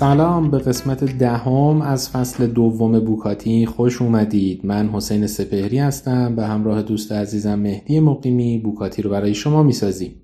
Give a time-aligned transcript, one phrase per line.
[0.00, 4.66] سلام به قسمت دهم از فصل دوم بوکاتی خوش اومدید.
[4.66, 10.14] من حسین سپهری هستم به همراه دوست عزیزم مهدی مقیمی بوکاتی رو برای شما می‌سازیم.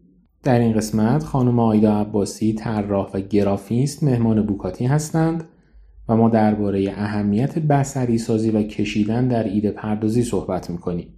[0.42, 5.44] در این قسمت خانم آیدا عباسی طراح و گرافیست مهمان بوکاتی هستند.
[6.08, 11.08] و ما درباره اهمیت بسری سازی و کشیدن در ایده پردازی صحبت می‌کنیم.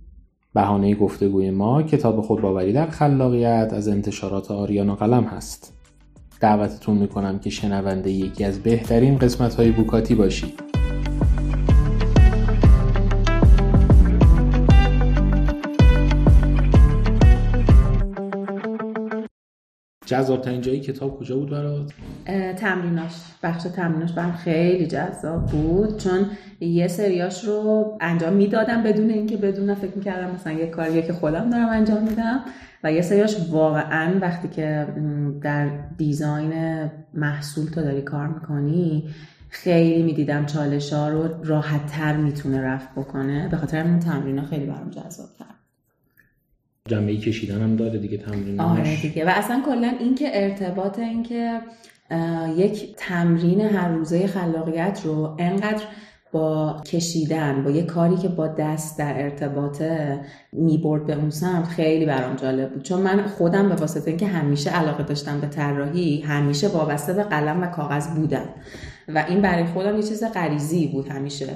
[0.55, 5.75] بهانه گفتگوی ما کتاب خودباوری در خلاقیت از انتشارات آریانا قلم هست.
[6.41, 10.68] دعوتتون می‌کنم که شنونده یکی از بهترین قسمت های بوکاتی باشید.
[20.09, 21.93] جذاب جایی کتاب کجا بود برات؟
[22.57, 23.13] تمریناش
[23.43, 26.27] بخش تمریناش برام خیلی جذاب بود چون
[26.61, 31.51] یه سریاش رو انجام می‌دادم بدون اینکه بدون فکر می‌کردم مثلا یه کاریه که خودم
[31.51, 32.41] دارم انجام میدم.
[32.85, 34.87] و یه سریاش واقعا وقتی که
[35.43, 36.53] در دیزاین
[37.15, 39.09] محصول تو داری کار می‌کنی
[39.49, 43.49] خیلی می‌دیدم چالش ها رو راحت تر می‌تونه رفت بکنه.
[43.49, 45.58] به خاطر این تمرین خیلی برام جذاب کرد
[46.89, 49.25] جنبه کشیدن هم داره دیگه تمرین آره دیگه.
[49.25, 51.61] و اصلا کلا اینکه ارتباط اینکه
[52.57, 55.83] یک تمرین هر روزه خلاقیت رو انقدر
[56.33, 60.21] با کشیدن با یه کاری که با دست در ارتباطه
[60.53, 62.83] می‌برد به اون سمت خیلی برام جالب بود.
[62.83, 67.63] چون من خودم به واسطه اینکه همیشه علاقه داشتم به طراحی همیشه وابسته به قلم
[67.63, 68.49] و کاغذ بودم.
[69.09, 71.47] و این برای خودم یه چیز غریزی بود همیشه.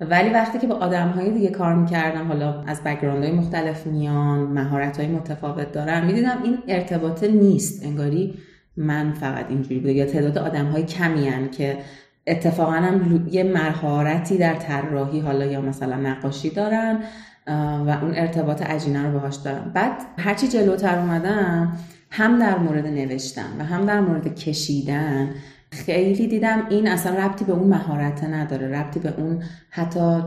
[0.00, 4.38] ولی وقتی که با آدم های دیگه کار می‌کردم حالا از بگراند های مختلف میان
[4.38, 7.86] مهارت های متفاوت دارم می‌دیدم این ارتباطه نیست.
[7.86, 8.34] انگاری
[8.76, 9.92] من فقط اینجوری بوده.
[9.92, 11.78] یا تعداد آدم های کمی که
[12.26, 16.98] اتفاقا هم یه مهارتی در طراحی حالا یا مثلا نقاشی دارن
[17.86, 21.78] و اون ارتباط عجینه رو باهاش دارن بعد هرچی جلوتر اومدم
[22.10, 25.30] هم در مورد نوشتن و هم در مورد کشیدن
[25.72, 30.22] خیلی دیدم این اصلا ربطی به اون مهارت نداره ربطی به اون حتی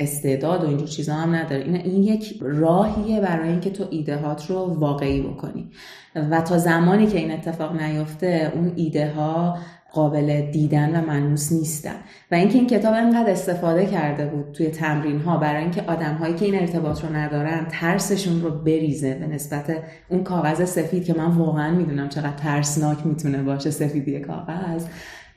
[0.00, 1.62] استعداد و اینجور چیزا هم نداره.
[1.62, 5.70] این, این یک راهیه برای اینکه تو ایده هات رو واقعی بکنی.
[6.14, 9.58] و تا زمانی که این اتفاق نیفته اون ایده ها
[9.92, 11.96] قابل دیدن و منوس نیستن.
[12.30, 16.34] و اینکه این کتاب انقدر استفاده کرده بود توی تمرین ها برای اینکه آدم هایی
[16.34, 21.26] که این ارتباط رو ندارن ترسشون رو بریزه به نسبت اون کاغذ سفید که من
[21.26, 24.86] واقعا می‌دونم چقدر ترسناک می‌تونه باشه سفیدی کاغذ.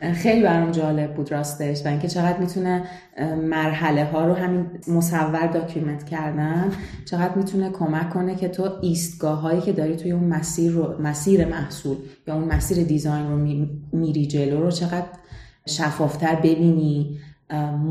[0.02, 2.84] خیلی برام جالب بود راستش و اینکه چقدر می‌تونه
[3.42, 6.72] مرحله ها رو همین مصور document کردن
[7.06, 11.46] چقدر می‌تونه کمک کنه که تو ایستگاه هایی که داری توی اون مسیر رو مسیر
[11.46, 13.38] محصول یا اون مسیر دیزاین رو
[13.94, 15.08] میری جلو رو چقدر
[15.66, 17.20] شفافتر ببینی.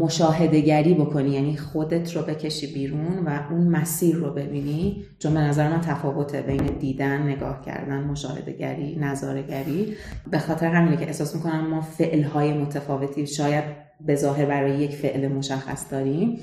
[0.01, 1.31] مشاهدگری بکنی.
[1.31, 5.05] یعنی خودت رو بکشی بیرون و اون مسیر رو ببینی.
[5.19, 9.95] چون به نظر من تفاوته بین دیدن نگاه کردن مشاهدگری نظارگری
[10.31, 13.65] به خاطر همینه که احساس می‌کنم ما فعلهای متفاوتی شاید
[14.01, 16.39] به ظاهر برای یک فعل مشخص داریم.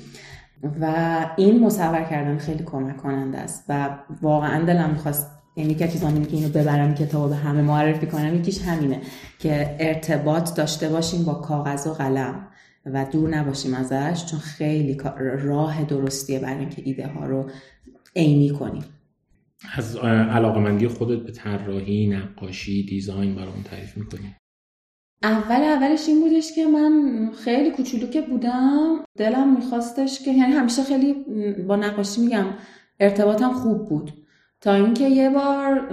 [0.80, 3.64] و این مصور کردن خیلی کمک کننده است.
[3.68, 3.88] و
[4.22, 8.34] واقعا دلم می‌خواست یعنی که چیزا که اینو ببرم کتاب به همه معرفی کنم.
[8.34, 9.00] یکیش همینه
[9.38, 12.46] که ارتباط داشته باشیم با کاغذ و قلم.
[12.92, 14.98] و دور نباشیم ازش چون خیلی
[15.38, 17.50] راه درستیه برای اینکه ایده ها رو
[18.16, 18.84] عینی کنیم.
[19.74, 24.34] از علاقمندی خودت به طراحی نقاشی دیزاین برام تعریف می‌کنی؟
[25.22, 29.04] اول اولش این بودش که من خیلی کوچولو که بودم.
[29.18, 31.14] دلم میخواستش که یعنی همیشه خیلی
[31.68, 32.44] با نقاشی میگم
[33.00, 34.12] ارتباطم خوب بود.
[34.60, 35.88] تا اینکه یه بار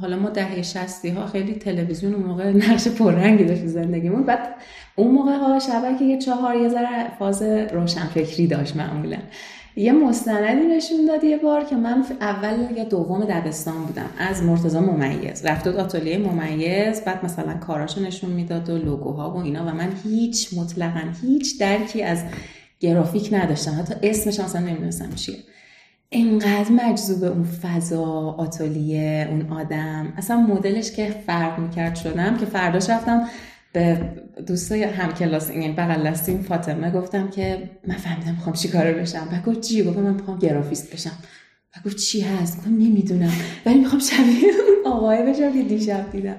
[0.00, 4.22] حالا ما دهه شستی ها خیلی تلویزیون اون موقع نقش پررنگی داشت زندگیمون.
[4.22, 4.54] بعد
[4.96, 9.16] اون موقع ها شبکه یه چهار یه ذره فاز روشنفکری داشت معمولا.
[9.76, 14.10] یه مستندی نشون داد یه بار که من اول یا دوم دبستان بودم.
[14.18, 15.46] از مرتضی ممیز.
[15.46, 19.88] رفت داد آتلیه ممیز بعد مثلا کاراشو نشون می‌داد و لوگوها و اینا و من
[20.04, 22.22] هیچ مطلقا هیچ درکی از
[22.80, 23.76] گرافیک نداشتم.
[23.78, 25.36] حتی اسمش اصلا نمی‌دونستم چیه.
[26.12, 30.12] انقدر مجذوب اون فضا آتلیه اون آدم.
[30.16, 33.28] اصلا مدلش که فرق می‌کرد شدم که فرداش رفتم
[33.72, 34.00] به
[34.46, 39.28] دوستای هم کلاس یعنی بغل دستیم فاطمه گفتم که من فهمیدم می‌خوام چیکاره بشم.
[39.32, 41.18] و گفت چی؟ گفتم من می‌خوام گرافیست بشم.
[41.76, 43.32] و گفت چی هست؟ گفتم نمی‌دونم.
[43.66, 44.52] ولی می‌خوام شبیه
[44.84, 46.36] اون آقای بشم که دیشب دیدم.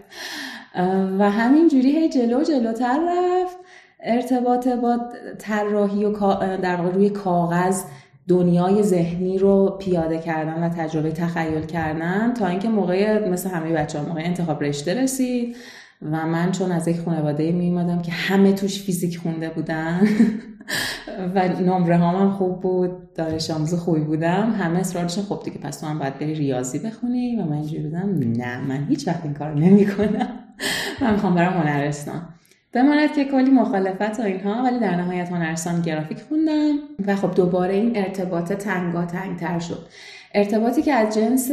[1.19, 3.57] و همین جوری هی جلو جلوتر رفت.
[4.03, 4.99] ارتباط با
[5.39, 6.11] طراحی و
[6.57, 7.83] در روی کاغذ
[8.27, 13.99] دنیای ذهنی رو پیاده کردن و تجربه تخیل کردن تا اینکه موقع مثل همه بچه
[13.99, 15.55] ها موقع انتخاب رشته رسید
[16.01, 20.01] و من چون از یک خانواده می که همه توش فیزیک خونده بودن
[21.35, 25.87] و نمره هم خوب بود دانش آموز خوبی بودم همه اصرار خب دیگه پس تو
[25.87, 29.53] هم باید بری ریاضی بخونی و من اینجوری بودم نه من هیچ وقت این کار
[29.53, 30.29] نمی کنم
[31.01, 32.34] من می‌خوام برم هنرستان.
[32.75, 36.73] بماند که کلی مخالفت و اینها ولی در نهایت هنرستان گرافیک خوندم
[37.07, 39.87] و خب دوباره این ارتباط تنگا تنگتر شد.
[40.33, 41.51] ارتباطی که از جنس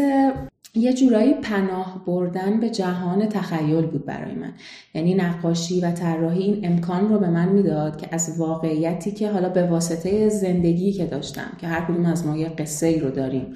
[0.74, 4.52] یه جورایی پناه بردن به جهان تخیل بود برای من.
[4.94, 9.48] یعنی نقاشی و طراحی این امکان رو به من می‌داد که از واقعیتی که حالا
[9.48, 13.54] به واسطه زندگی که داشتم که هر کدوم از ما یه قصه ای رو داریم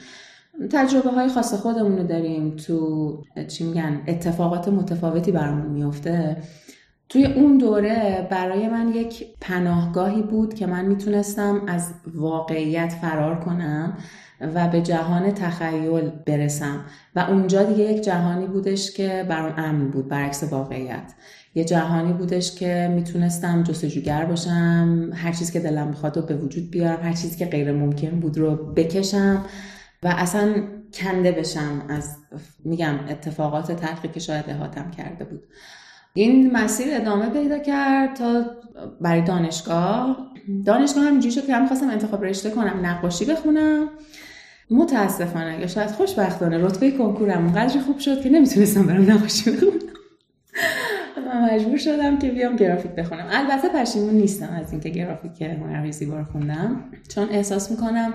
[0.72, 6.36] تجربه های خاص خودمون رو داریم تو چی میگن اتفاقات متفاوتی برامون میفته
[7.08, 13.98] توی اون دوره برای من یک پناهگاهی بود که من می‌تونستم از واقعیت فرار کنم
[14.40, 16.84] و به جهان تخیل برسم.
[17.16, 21.12] و اونجا دیگه یک جهانی بودش که برام امن بود برعکس واقعیت.
[21.54, 26.70] یه جهانی بودش که می‌تونستم جستجوگر باشم هر چیزی که دلم می‌خواد رو به وجود
[26.70, 29.44] بیارم هر چیزی که غیر ممکن بود رو بکشم
[30.02, 30.54] و اصلا
[30.92, 32.16] کنده بشم از
[32.64, 35.42] میگم اتفاقات تلخی که شاید احاتم کرده بود.
[36.16, 38.44] این مسیر ادامه پیدا کرد تا
[39.00, 40.32] برای دانشگاه.
[40.66, 43.88] دانشگاه همینجوری شد که هم خواستم انتخاب رشته کنم نقاشی بخونم.
[44.70, 49.72] متاسفانه یا شاید خوشبختانه رتبه کنکورم اونقدر خوب شد که نمی‌تونستم برم نقاشی بخونم.
[51.26, 53.26] من مجبور شدم که بیام گرافیک بخونم.
[53.30, 56.84] البته پشیمون نیستم از اینکه گرافیک هنرهای زیبا خوندم.
[57.14, 58.14] چون احساس می‌کنم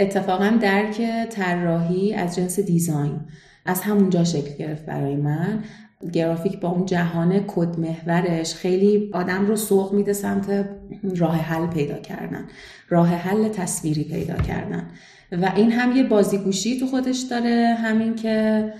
[0.00, 3.20] اتفاقا درک طراحی از جنس دیزاین
[3.66, 5.64] از همونجا شکل گرفت برای من.
[6.12, 10.68] گرافیک با اون جهان کد محورش خیلی آدم رو سوق میده سمت
[11.16, 12.48] راه حل پیدا کردن
[12.88, 14.90] راه حل تصویری پیدا کردن.
[15.32, 18.72] و این هم یه بازیگوشی تو خودش داره همین که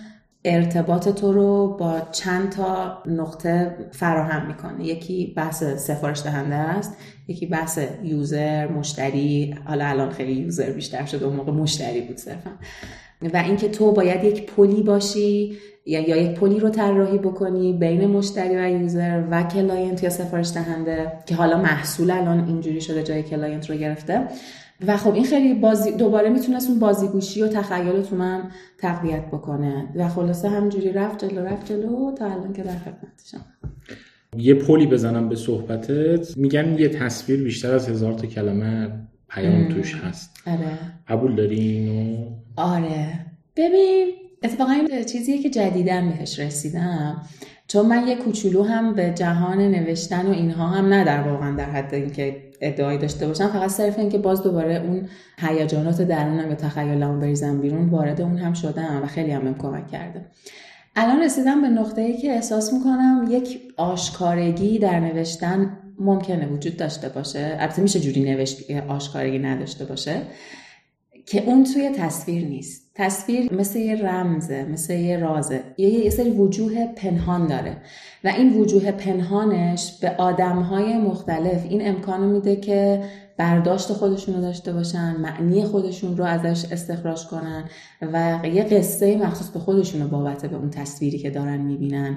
[0.44, 4.84] ارتباط تو رو با چند تا نقطه فراهم می‌کنه.
[4.84, 6.96] یکی بحث سفارش دهنده است
[7.28, 9.54] یکی بحث user مشتری.
[9.64, 12.50] حالا الان خیلی user بیشتر شده اون موقع مشتری بود صرفا.
[13.22, 18.06] و اینکه تو باید یک پلی باشی یا یا یک پلی رو طراحی بکنی بین
[18.06, 23.22] مشتری و user و client یا سفارش دهنده که حالا محصول الان اینجوری شده جای
[23.22, 24.28] client رو گرفته.
[24.86, 28.42] و خب این خیلی بازی دوباره می‌تونست اون بازیگوشی و تخیل تو من
[28.78, 29.88] تقویت بکنه.
[29.94, 33.44] و خلاصه همجوری رفت جلو رفت جلو تا الان که در خدمتشم
[34.36, 36.36] یه پلی بزنم به صحبتت.
[36.36, 38.90] میگن یه تصویر بیشتر از هزار تا کلمه
[39.28, 40.42] پیام توش هست.
[40.46, 40.78] آره.
[41.08, 42.24] قبول داری اینو
[42.56, 43.26] آره.
[43.56, 47.22] ببین اتفاقا این چیزیه که جدیدن بهش رسیدم.
[47.68, 51.70] چون من یه کوچولو هم به جهان نوشتن و اینها هم نه در واقعا در
[51.70, 53.48] حد اینکه ادعایی داشته باشم.
[53.48, 55.08] فقط صرف اینکه باز دوباره اون
[55.38, 60.26] هیجانات درونم یا تخیلمو بریزم بیرون وارد اون هم شدم و خیلی هم کمک کرده.
[60.96, 67.08] الان رسیدم به نقطه ای که احساس می‌کنم یک آشکارگی در نوشتن ممکنه وجود داشته
[67.08, 67.56] باشه.
[67.60, 70.22] البته میشه جوری نوشت آشکارگی نداشته باشه.
[71.26, 72.90] که اون توی تصویر نیست.
[72.94, 75.60] تصویر مثل یه رمزه مثل یه رازه.
[75.78, 77.76] یه یه سری وجوه پنهان داره.
[78.24, 83.02] و این وجوه پنهانش به آدمهای مختلف این امکانو میده که
[83.36, 87.64] برداشت خودشون رو داشته باشن معنی خودشون رو ازش استخراج کنن
[88.02, 92.16] و یه قصه مخصوص به خودشون رو بابت به اون تصویری که دارن می‌بینن.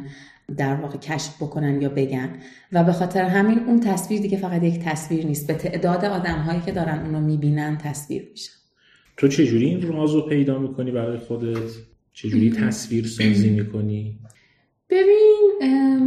[0.57, 2.29] در واقع کشف بکنن یا بگن.
[2.71, 5.47] و به خاطر همین اون تصویر دیگه فقط یک تصویر نیست.
[5.47, 8.51] به تعداد آدم که دارن اونو می‌بینن تصویر میشه.
[9.17, 11.71] تو چجوری این راز رو پیدا می‌کنی برای خودت؟
[12.13, 14.19] چجوری تصویر سازی می‌کنی؟
[14.89, 15.51] ببین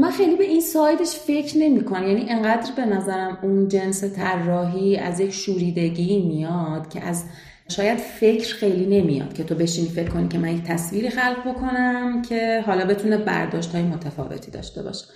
[0.01, 4.97] من خیلی به این سایدش فکر نمی کنم یعنی انقدر به نظرم اون جنس طراحی
[4.97, 7.25] از یک شوریدگی میاد که از
[7.69, 12.23] شاید فکر خیلی نمیاد که تو بشینی فکر کنی که من یک تصویری خلق بکنم
[12.23, 15.07] که حالا بتونه برداشت های متفاوتی داشته باشه.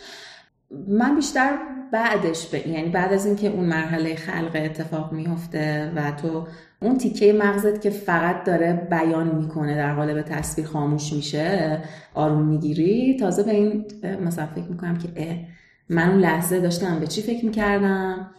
[0.88, 1.59] من بیشتر
[1.93, 6.47] بعدش به یعنی بعد از اینکه اون مرحله خلق اتفاق میفته و تو
[6.83, 11.78] اون تیکه مغزت که فقط داره بیان می‌کنه در قالب تصویر خاموش میشه
[12.14, 13.85] آروم می‌گیری تازه به این
[14.25, 15.37] مثلا فکر می‌کنم که اه
[15.88, 18.31] من اون لحظه داشتم به چی فکر می‌کردم؟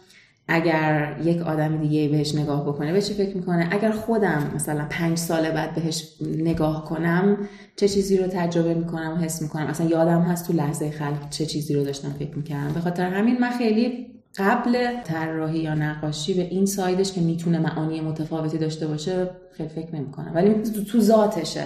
[0.52, 5.18] اگر یک آدم دیگه بهش نگاه بکنه به چی فکر می‌کنه؟ اگر خودم مثلا پنج
[5.18, 7.36] سال بعد بهش نگاه کنم
[7.76, 11.46] چه چیزی رو تجربه می‌کنم و حس می‌کنم؟ اصلا یادم هست تو لحظه خلق چه
[11.46, 12.72] چیزی رو داشتم فکر می‌کردم.
[12.72, 18.00] به خاطر همین من خیلی قبل طراحی یا نقاشی به این سایدش که می‌تونه معانی
[18.00, 20.32] متفاوتی داشته باشه خیلی فکر نمی‌کنم.
[20.34, 20.54] ولی
[20.92, 21.64] تو ذاتشه.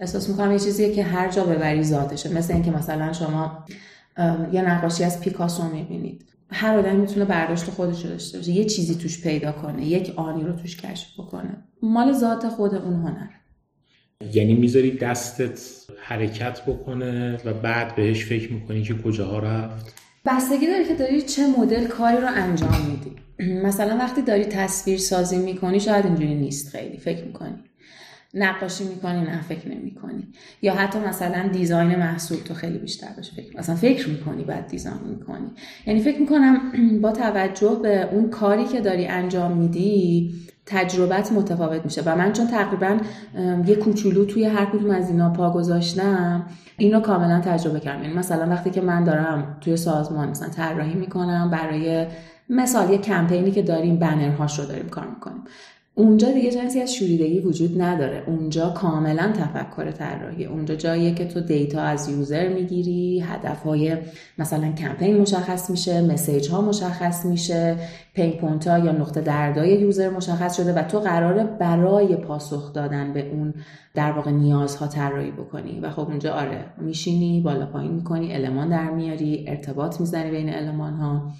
[0.00, 2.32] احساس می‌کنم یه چیزیه که هر جا ببری ذاتشه.
[2.32, 3.64] مثل اینکه مثلا شما
[4.52, 6.24] یه نقاشی از پیکاسو می‌بینید.
[6.50, 10.44] هر آدمی می‌تونه برداشت خودش رو داشته باشه یه چیزی توش پیدا کنه یک آنی
[10.44, 11.56] رو توش کشف بکنه.
[11.82, 13.28] مال ذات خود اون هنر.
[14.34, 15.60] یعنی می‌ذاری دستت
[16.02, 19.94] حرکت بکنه و بعد بهش فکر می‌کنی که کجاها رفت؟
[20.26, 23.16] بستگی داره که داری چه مدل کاری رو انجام میدی.
[23.66, 27.54] مثلا وقتی داری تصویر سازی می‌کنی شاید اینجوری نیست خیلی فکر می‌کنی.
[28.34, 30.28] نقاشی می‌کنی نه فکر نمی‌کنی.
[30.62, 34.98] یا حتی مثلا دیزاین محصول تو خیلی بیشتر بهش فکر مثلا فکر می‌کنی بعد دیزاین
[35.08, 35.46] می‌کنی.
[35.86, 36.60] یعنی فکر می‌کنم
[37.02, 40.34] با توجه به اون کاری که داری انجام میدی
[40.66, 42.02] تجربت متفاوت میشه.
[42.06, 42.98] و من چون تقریبا
[43.66, 48.02] یه کوچولو توی هر کدوم از اینا پا گذاشتم اینو کاملا تجربه کردم.
[48.02, 52.06] یعنی مثلا وقتی که من دارم توی سازمان مثلا طراحی می‌کنم برای
[52.48, 55.42] مثال یه کمپینی که داریم بنرهاش رو داریم کار می‌کنیم.
[55.96, 58.22] اونجا دیگه جنسی از شوریدگی وجود نداره.
[58.26, 63.96] اونجا کاملا تفکر طراحی اونجا جاییه که تو دیتا از یوزر می‌گیری هدفهای
[64.38, 67.76] مثلا کمپین مشخص میشه مسیج ها مشخص میشه
[68.14, 73.12] پین پونت ها یا نقطه دردای یوزر مشخص شده و تو قراره برای پاسخ دادن
[73.12, 73.54] به اون
[73.94, 75.80] در واقع نیازها طراحی بکنی.
[75.80, 80.94] و خب اونجا آره میشینی بالا پایین می‌کنی المان در میاری ارتباط می‌زنی بین المان
[80.94, 81.32] ها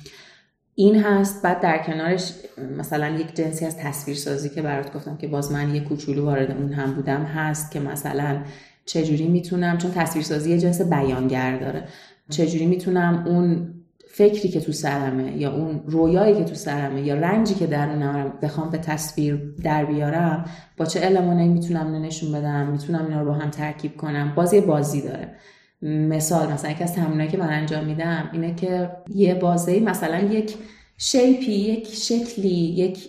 [0.74, 2.32] این هست بعد در کنارش
[2.78, 6.72] مثلا یک جنسی از تصویرسازی که برات گفتم که باز من یه کوچولو وارد اون
[6.72, 8.42] هم بودم هست که مثلا
[8.84, 11.84] چجوری می‌تونم چون تصویرسازی یه جنس بیانگر داره.
[12.30, 13.74] چجوری می‌تونم اون
[14.08, 18.70] فکری که تو سرمه یا اون رویایی که تو سرمه یا رنجی که درونم بخوام
[18.70, 20.44] به تصویر در بیارم
[20.76, 25.02] با چه المانی می‌تونم نشون بدم می‌تونم اینا رو با هم ترکیب کنم بازی بازی
[25.02, 25.34] داره.
[25.82, 30.56] مثال مثلا یکی از تمرینایی که من انجام میدم اینه که یه بازه مثلا یک
[30.98, 33.08] shape ی یک شکلی یک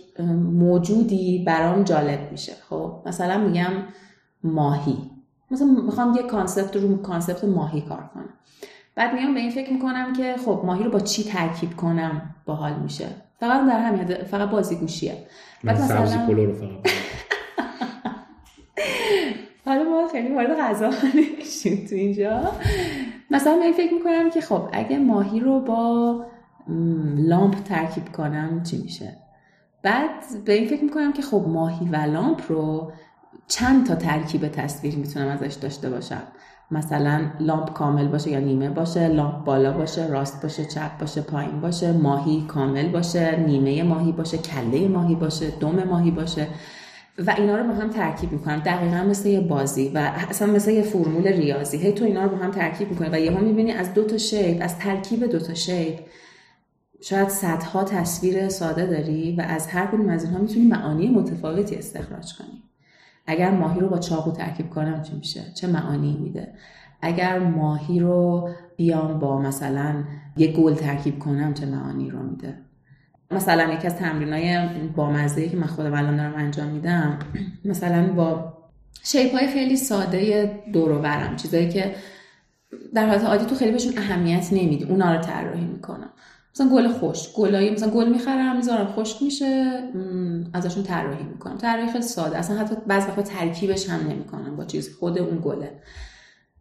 [0.52, 3.72] موجودی برام جالب میشه خب؟ مثلا میگم
[4.44, 5.10] ماهی.
[5.50, 8.28] مثلا می‌خوام یه concept رو concept ماهی کار کنم.
[8.94, 12.74] بعد میام به این فکر می‌کنم که خب ماهی رو با چی ترکیب کنم؟ باحال
[12.82, 13.06] میشه.
[13.40, 15.26] فقط در همین فقط بازیگوشیه.
[15.64, 16.90] بعد مثلا رو فقط
[20.16, 22.40] خیلی وارد غذا نمیشیم تو اینجا.
[23.30, 26.24] مثلا من فکر می‌کنم که خب اگه ماهی رو با
[27.16, 29.16] لامپ ترکیب کنم چی میشه؟
[29.82, 30.10] بعد
[30.44, 32.92] به این فکر می‌کنم که خب ماهی و لامپ رو
[33.48, 36.22] چند تا ترکیب تصویری می‌تونم ازش داشته باشم.
[36.70, 41.60] مثلا لامپ کامل باشه یا نیمه باشه لامپ بالا باشه راست باشه چپ باشه پایین
[41.60, 46.46] باشه ماهی کامل باشه نیمه ماهی باشه کله ماهی باشه دم ماهی باشه.
[47.18, 48.56] و اینا رو با هم ترکیب می‌کنم.
[48.56, 49.98] دقیقا مثل یه بازی و
[50.30, 51.76] اصلا مثل یه فرمول ریاضی.
[51.76, 54.58] هی تو اینا رو با هم ترکیب می‌کنی و یهو می‌بینی از دو تا شیپ
[54.60, 55.98] از ترکیب دو تا شیپ
[57.02, 62.34] شاید صدها تصویر ساده داری و از هر کدوم از اینها می‌تونی معانی متفاوتی استخراج
[62.38, 62.62] کنی.
[63.26, 66.52] اگر ماهی رو با چاقو ترکیب کنم چی میشه؟ چه معانی میده؟
[67.02, 70.04] اگر ماهی رو بیام با مثلا
[70.36, 72.54] یه گل ترکیب کنم چه معانی رو میده؟
[73.30, 77.18] مثلا یکی از تمرینای بامزه که من خودم الان دارم انجام میدم
[77.64, 78.52] مثلا با
[79.04, 81.94] شیپ های خیلی ساده دور و برم چیزایی که
[82.94, 86.10] در حالت عادی تو خیلی بهشون اهمیت نمیدی اونا رو طراحی می‌کنم.
[86.54, 89.82] مثلا گل خوش گلایی مثلا گل می‌خرم می‌ذارم خشک میشه
[90.54, 91.58] ازشون طراحی می‌کنم.
[91.58, 95.72] طراحی خیلی ساده اصلا حتی بعضی وقتا ترکیبش هم نمی‌کنم با چیز خود اون گله.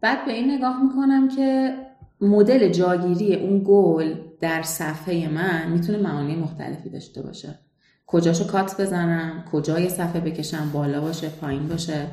[0.01, 1.75] بعد به این نگاه می‌کنم که
[2.25, 7.59] مدل جاگیری اون گل در صفحه من می‌تونه معانی مختلفی داشته باشه.
[8.07, 12.07] کجاشو کات بزنم؟ کجای صفحه بکشم؟ بالا باشه؟ پایین باشه؟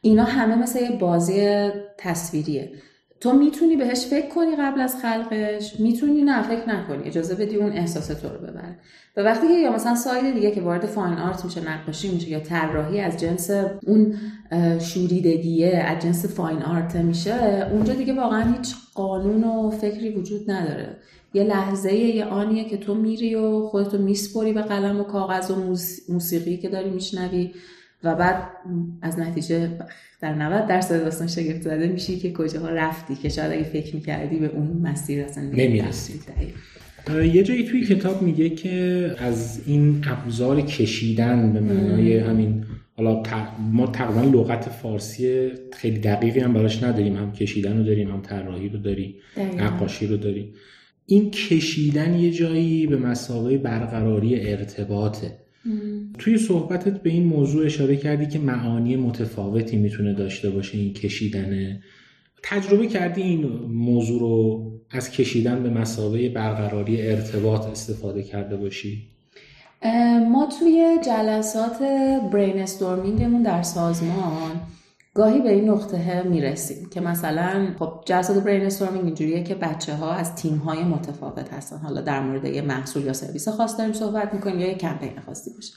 [0.00, 2.72] اینا همه مثل یه بازی تصویریه.
[3.20, 7.04] تو می‌تونی بهش فکر کنی قبل از خلقش؟ می‌تونی؟ نه فکر نکنی.
[7.04, 8.78] اجازه بدی اون احساس تو رو ببره.
[9.16, 12.40] و وقتی که یا مثلا ساید دیگه که وارد فاین آرت میشه نقاشی میشه یا
[12.40, 13.50] طراحی از جنس
[13.86, 14.14] اون
[14.80, 20.96] شوریدگیه از جنس فاین آرت میشه اونجا دیگه واقعا هیچ قانون و فکری وجود نداره.
[21.34, 25.76] یه لحظه یه آنیه که تو میری و خودتو میسپری به قلم و کاغذ و
[26.08, 27.50] موسیقی که داری میشنوی.
[28.04, 28.42] و بعد
[29.02, 29.70] از نتیجه
[30.20, 34.36] در 90 درصد داستان شگفت زده میشی که کجاها رفتی که شاید اگه فکر می‌کردی
[34.36, 36.20] به اون مسیر اصلا نمی‌رسی.
[37.32, 42.64] یه جایی توی کتاب میگه که از این ابزار کشیدن به معنای همین
[42.96, 43.22] حالا
[43.72, 47.16] ما تقریبا لغت فارسی خیلی دقیقی هم براش نداریم.
[47.16, 49.14] هم کشیدن رو داریم هم طراحی رو داریم
[49.58, 50.54] نقاشی رو داریم.
[51.06, 55.38] این کشیدن یه جایی به مسابقه برقراری ارتباطه.
[56.18, 61.82] توی صحبتت به این موضوع اشاره کردی که معانی متفاوتی می‌تونه داشته باشه این کشیدنه
[62.42, 69.02] تجربه کردی این موضوع رو از کشیدن به مسابقه برقراری ارتباط استفاده کرده باشی؟
[70.30, 71.78] ما توی جلسات
[72.32, 74.60] brainstorming مون در سازمان
[75.18, 80.34] گاهی به این نقطه می‌رسیم که مثلا خب جلسات brainstorming اینجوریه که بچه ها از
[80.34, 81.76] تیم های متفاوت هستن.
[81.76, 85.50] حالا در مورد یه محصول یا سرویس خاص داریم صحبت می‌کنیم یا یه کمپین خاصی
[85.54, 85.72] باشه.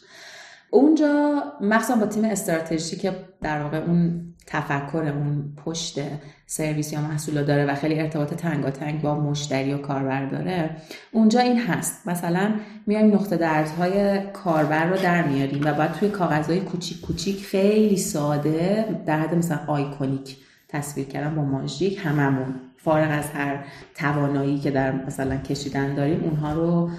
[0.69, 5.99] اونجا مخصوصا با تیم استراتژی که در واقع اون تفکر اون پشت
[6.45, 10.69] سرویس یا محصول داره و خیلی ارتباط تنگاتنگ با مشتری و کاربر داره
[11.11, 12.07] اونجا این هست.
[12.07, 12.51] مثلا
[12.87, 18.85] میایم نقطه درزهای کاربر رو در میاریم و باید توی کاغذهای کوچیک کوچیک خیلی ساده
[19.05, 22.55] در حد مثلا آیکونیک تصویر کردن با ماژیک هممون.
[22.77, 26.89] فارغ از هر توانایی که در مثلا کشیدن داریم اونها رو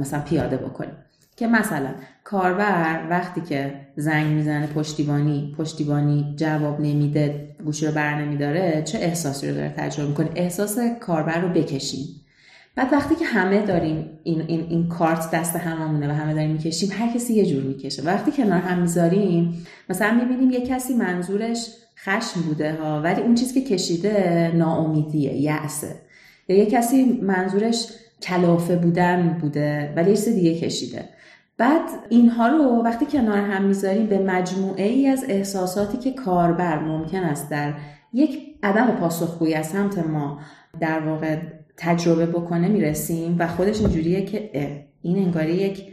[0.00, 0.96] مثلا پیاده بکنیم.
[1.38, 1.88] که مثلا
[2.30, 9.48] کاربر وقتی که زنگ می‌زنه پشتیبانی پشتیبانی جواب نمیده گوشی رو بر نمیداره چه احساسی
[9.48, 12.06] رو داره تجربه می‌کنه؟ احساس کاربر رو بکشیم.
[12.76, 16.90] بعد وقتی که همه داریم این, این, این کارت دست هممونه و همه داریم می‌کشیم
[16.92, 18.02] هر کسی یه جور می‌کشه.
[18.02, 21.68] وقتی کنار هم می‌ذاریم مثلا می‌بینیم یه کسی منظورش
[22.04, 25.94] خشم بوده ها ولی اون چیزی که کشیده ناامیدیه یعصه
[26.48, 27.86] یا یه کسی منظورش
[28.22, 31.04] کلافه بودن بوده ولی یه دیگه کشیده.
[31.58, 37.18] بعد اینها رو وقتی کنار هم می‌ذاریم به مجموعه ای از احساساتی که کاربر ممکن
[37.18, 37.74] است در
[38.12, 40.38] یک عدم پاسخگویی از سمت ما
[40.80, 41.36] در واقع
[41.76, 44.50] تجربه بکنه می‌رسیم و خودش اینجوریه که
[45.02, 45.92] این انگاری یک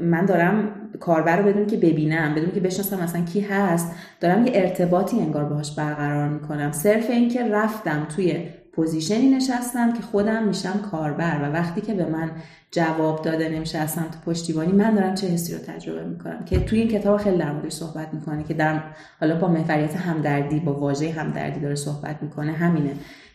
[0.00, 4.52] من دارم کاربر رو بدون که ببینم بدون که بشناسم مثلا کی هست دارم یه
[4.54, 6.72] ارتباطی انگار باهاش برقرار می‌کنم.
[6.72, 12.30] صرف اینکه رفتم توی پوزیشنی نشستم که خودم میشم کاربر و وقتی که به من
[12.70, 16.78] جواب داده نمیشه از سمت پشتیبانی من دارم چه حسی رو تجربه می‌کنم؟ که توی
[16.78, 18.82] این کتاب خیلی در موردش صحبت می‌کنه که در
[19.20, 22.52] حالا با محوریت همدردی با واژه همدردی داره صحبت می‌کنه.
[22.52, 22.90] همینه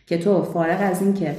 [0.06, 1.36] که تو فارغ از اینکه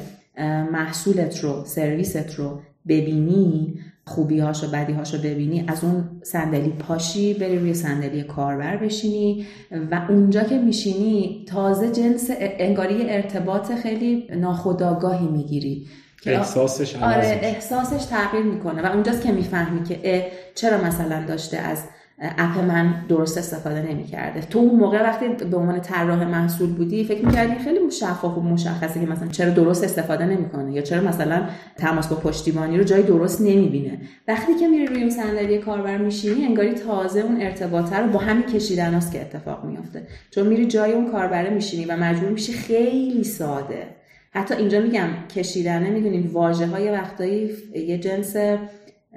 [0.71, 6.69] محصولت رو سرویست رو ببینی خوبی هاش و بدی هاش رو ببینی از اون صندلی
[6.69, 9.45] پاشی بری روی صندلی کاربر بشینی
[9.91, 15.87] و اونجا که میشینی تازه جنس انگاری ارتباط خیلی ناخودآگاهی می‌گیری.
[16.25, 21.83] احساسش آره احساسش تغییر می‌کنه و اونجاست که می‌فهمی که چرا مثلا داشته از
[22.19, 24.41] اپ من درست استفاده نمی‌کرده.
[24.41, 28.99] تو اون موقع وقتی به عنوان طراح محصول بودی فکر می‌کردی خیلی شفاف و مشخصه
[28.99, 31.41] که مثلا چرا درست استفاده نمی‌کنه یا چرا مثلا
[31.77, 34.01] تماس با پشتیبانی رو جای درست نمی‌بینه.
[34.27, 38.99] وقتی که میری روی صندلی کاربر میشینی انگاری تازه اون ارتباطه رو با همین کشیدن
[39.13, 40.07] که اتفاق میافته.
[40.31, 43.87] چون میری جای اون کاربره میشینی و مجبور میشی خیلی ساده.
[44.31, 48.35] حتی اینجا میگم کشیدنه می‌دونید واژه های وقتایی یه جنس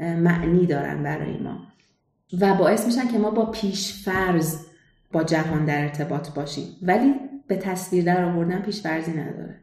[0.00, 1.56] معنی دارن برای ما.
[2.40, 4.56] و باعث میشن که ما با پیش فرض
[5.12, 6.64] با جهان در ارتباط باشیم.
[6.82, 7.14] ولی
[7.46, 9.54] به تصویر در آوردن پیش فرضی نداره.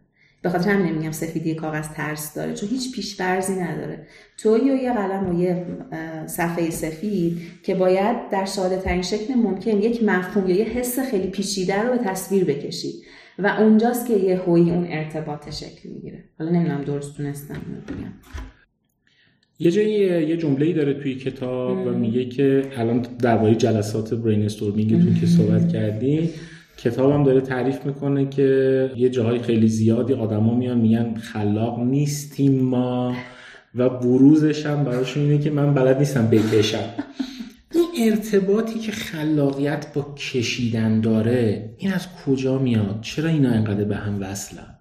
[0.41, 4.07] به خاطر همین نمیگم سفیدی کاغذ ترس داره چون هیچ پیش فرضی نداره.
[4.37, 5.65] تو یا یه قلم و یه
[6.27, 11.27] صفحه سفید که باید در ساده ترین شکل ممکن یک مفهوم یا یه حس خیلی
[11.27, 12.93] پیچیده رو به تصویر بکشی.
[13.39, 16.23] و اونجاست که یه هوی اون ارتباط شکل می‌گیره.
[16.39, 17.53] حالا نمی‌دونم درست تونستم
[17.87, 18.13] بگم.
[19.59, 25.15] یه جایی یه جمله‌ای داره توی کتاب و میگه که الان درباره جلسات برین استورمینگتون
[25.19, 26.29] که صحبت کردی
[26.77, 33.15] کتابم داره تعریف می‌کنه که یه جاهای خیلی زیادی آدما میان میگن خلاق نیستیم ما
[33.75, 36.89] و بروزش هم براشون اینه که من بلد نیستم بکشم.
[37.73, 43.95] این ارتباطی که خلاقیت با کشیدن داره این از کجا میاد؟ چرا اینا انقدر به
[43.95, 44.77] هم وصلن؟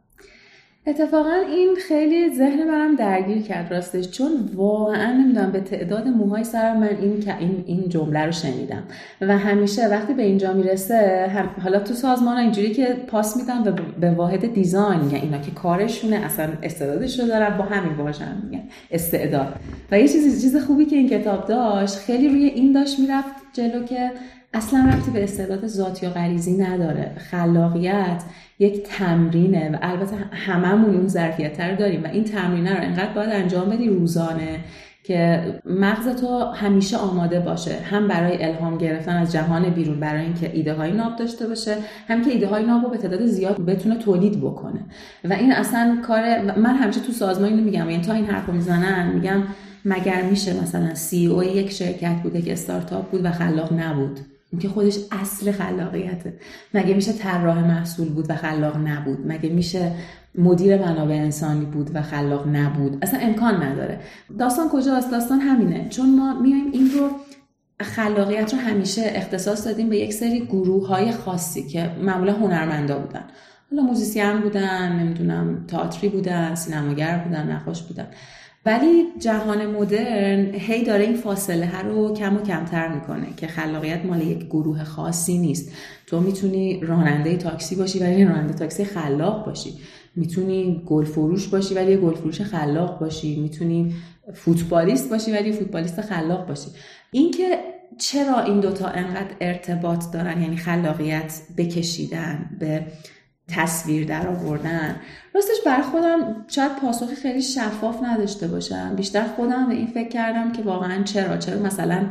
[0.87, 6.77] اتفاقا این خیلی ذهن برم درگیر کرد راستش چون واقعا نمی‌دونم به تعداد موهای سر
[6.77, 8.83] من این این این جمله رو شنیدم.
[9.21, 11.31] و همیشه وقتی به اینجا می‌رسه
[11.63, 16.17] حالا تو سازمان اینجوری که پاس میدن به, به واحد دیزاین میگن اینا که کارشونه
[16.17, 19.55] اصلا استعدادش رو دارن با همین واژن میگن استعداد.
[19.91, 23.85] و یه چیز چیز خوبی که این کتاب داشت خیلی روی این داشت می‌رفت جلو
[23.85, 24.11] که
[24.55, 28.23] اصلا رفتی به استعداد ذاتی یا غریزی نداره خلاقیت
[28.59, 33.31] یک تمرینه و البته هممون اون ظرفیت رو داریم و این تمرینه رو انقدر باید
[33.31, 34.61] انجام بدی روزانه
[35.05, 37.79] که مغز تو همیشه آماده باشه.
[37.91, 41.77] هم برای الهام گرفتن از جهان بیرون برای اینکه ایده های ناب داشته باشه
[42.09, 44.81] هم که ایده های ناب رو به تعداد زیاد بتونه تولید بکنه.
[45.25, 49.13] و این اصلا کار من همیشه تو سازمان اینو میگم یعنی تا این حرفو می‌زنن
[49.15, 49.43] میگم
[49.85, 54.21] مگر میشه مثلا سی او یک شرکت بوده که استارتاپ بود و خلاق نبود؟
[54.61, 56.39] که خودش اصل خلاقیته.
[56.75, 59.93] مگه میشه طراح محصول بود و خلاق نبود؟ مگه میشه
[60.35, 64.01] مدیر منابع انسانی بود و خلاق نبود؟ اصلا امکان نداره.
[64.39, 65.89] داستان کجاست؟ داستان همینه.
[65.89, 67.11] چون ما میایم این رو
[67.81, 73.25] خلاقیت رو همیشه اختصاص دادیم به یک سری گروه های خاصی که معمولا هنرمندا بودن.
[73.71, 78.07] حالا موزیسین بودن نمی‌دونم تئاتری بودن سینماگر بودن نقاش بودن.
[78.67, 84.23] ولی جهان مدرن هی داره این فاصله رو کم و کمتر می‌کنه که خلاقیت مال
[84.23, 85.73] یک گروه خاصی نیست.
[86.07, 89.75] تو می‌تونی راننده تاکسی باشی ولی راننده تاکسی خلاق باشی.
[90.17, 93.41] می‌تونی گل فروش باشی ولی گل فروش خلاق باشی.
[93.41, 93.95] می‌تونی
[94.35, 96.69] فوتبالیست باشی ولی فوتبالیست خلاق باشی.
[97.11, 97.59] اینکه
[97.99, 102.87] چرا این دوتا انقدر ارتباط دارن یعنی خلاقیت بکشیدن به
[103.49, 105.01] تصویر در آوردن.
[105.35, 108.97] راستش برای خودم شاید پاسخی خیلی شفاف نداشته باشم.
[108.97, 112.11] بیشتر خودم به این فکر کردم که واقعا چرا؟ چرا مثلا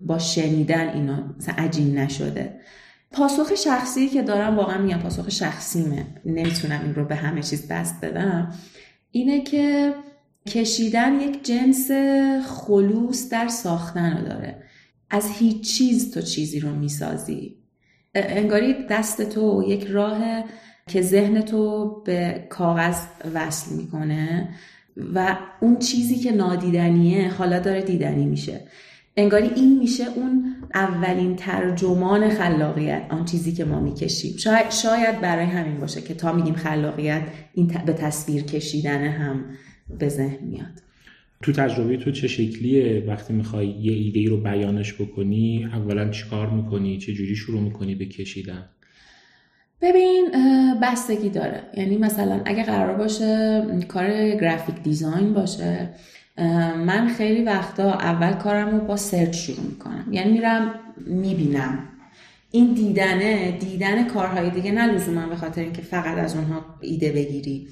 [0.00, 2.60] با شنیدن اینو مثلا عجین نشده؟
[3.12, 6.06] پاسخ شخصی که دارم واقعا میگم پاسخ شخصیمه.
[6.24, 8.52] نمی‌تونم این رو به همه چیز دست بدم.
[9.10, 9.94] اینه که
[10.48, 11.90] کشیدن یک جنس
[12.46, 14.62] خلوص در ساختن رو داره.
[15.10, 17.55] از هیچ چیز تو چیزی رو می‌سازی.
[18.16, 20.44] انگاری دست تو یک راه
[20.86, 22.96] که ذهن تو به کاغذ
[23.34, 24.48] وصل می‌کنه
[25.14, 28.60] و اون چیزی که نادیدنیه حالا داره دیدنی میشه.
[29.16, 34.36] انگاری این میشه اون اولین ترجمان خلاقیت آن چیزی که ما می‌کشیم.
[34.36, 37.22] شاید, شاید برای همین باشه که تا میگیم خلاقیت
[37.54, 39.44] این به تصویر کشیدن هم
[39.98, 40.85] به ذهن میاد.
[41.42, 46.50] تو تجربه تو چه شکلیه وقتی می‌خوای یه ایده ای رو بیانش بکنی؟ اولا چیکار
[46.50, 48.64] می‌کنی؟ چه جوری شروع می‌کنی به کشیدن؟
[49.82, 50.30] ببین
[50.82, 51.62] بستگی داره.
[51.76, 55.90] یعنی مثلا اگه قرار باشه کار گرافیک دیزاین باشه
[56.86, 60.08] من خیلی وقتا اول کارم رو با سرچ شروع می‌کنم.
[60.12, 60.74] یعنی میرم
[61.06, 61.78] می‌بینم.
[62.50, 67.68] این دیدنه دیدن کارهای دیگه نه لزوما به خاطر اینکه فقط از اونها ایده بگیری.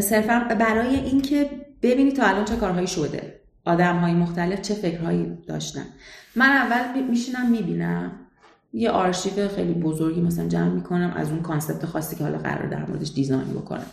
[0.00, 1.50] صرفا برای اینکه
[1.82, 3.40] ببینی تا الان چه کارهایی شده.
[3.64, 5.84] آدم های مختلف چه فکرهایی داشتن.
[6.36, 8.12] من اول میشینم می‌بینم.
[8.72, 12.86] یه آرشیو خیلی بزرگی مثلا جمع می‌کنم از اون concept خاصی که حالا قرار در
[12.86, 13.86] موردش design بکنم.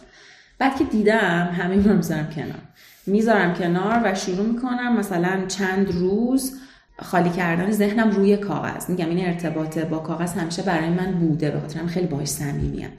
[0.59, 2.61] بعد که دیدم همه رو می‌ذارم کنار.
[3.07, 6.59] می‌ذارم کنار و شروع می‌کنم مثلا چند روز
[7.01, 8.89] خالی کردن ذهنم روی کاغذ.
[8.89, 12.89] میگم این ارتباط با کاغذ همیشه برای من بوده به خاطر خیلی باهاش صمیمیم.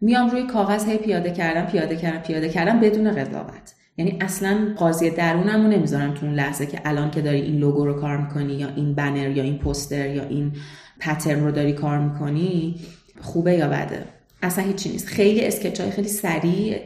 [0.00, 3.74] میام روی کاغذ هی پیاده کردم پیاده کردم پیاده کردم بدون قضاوت.
[3.96, 7.86] یعنی اصلا قاضی درونم رو نمی‌ذارم تو اون لحظه که الان که داری این لوگو
[7.86, 10.52] رو کار می‌کنی یا این بنر یا این پوستر یا این
[11.00, 12.80] پترن رو داری کار می‌کنی
[13.20, 14.04] خوبه یا بده؟
[14.42, 15.06] اصلا هیچی نیست.
[15.08, 16.80] خیلی اسکچ های خیلی سریع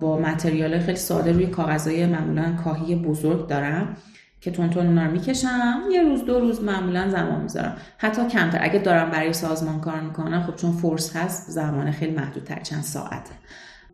[0.00, 3.96] با متریال خیلی ساده روی کاغذهای معمولا کاهی بزرگ دارم
[4.40, 5.82] که تون تون اونا رو می‌کشم.
[5.92, 7.76] یه روز دو روز معمولا زمان می‌ذارم.
[7.98, 8.58] حتی کمتر.
[8.60, 13.30] اگه دارم برای سازمان کار می‌کنم خب چون فورس هست زمان خیلی محدودتر چند ساعته.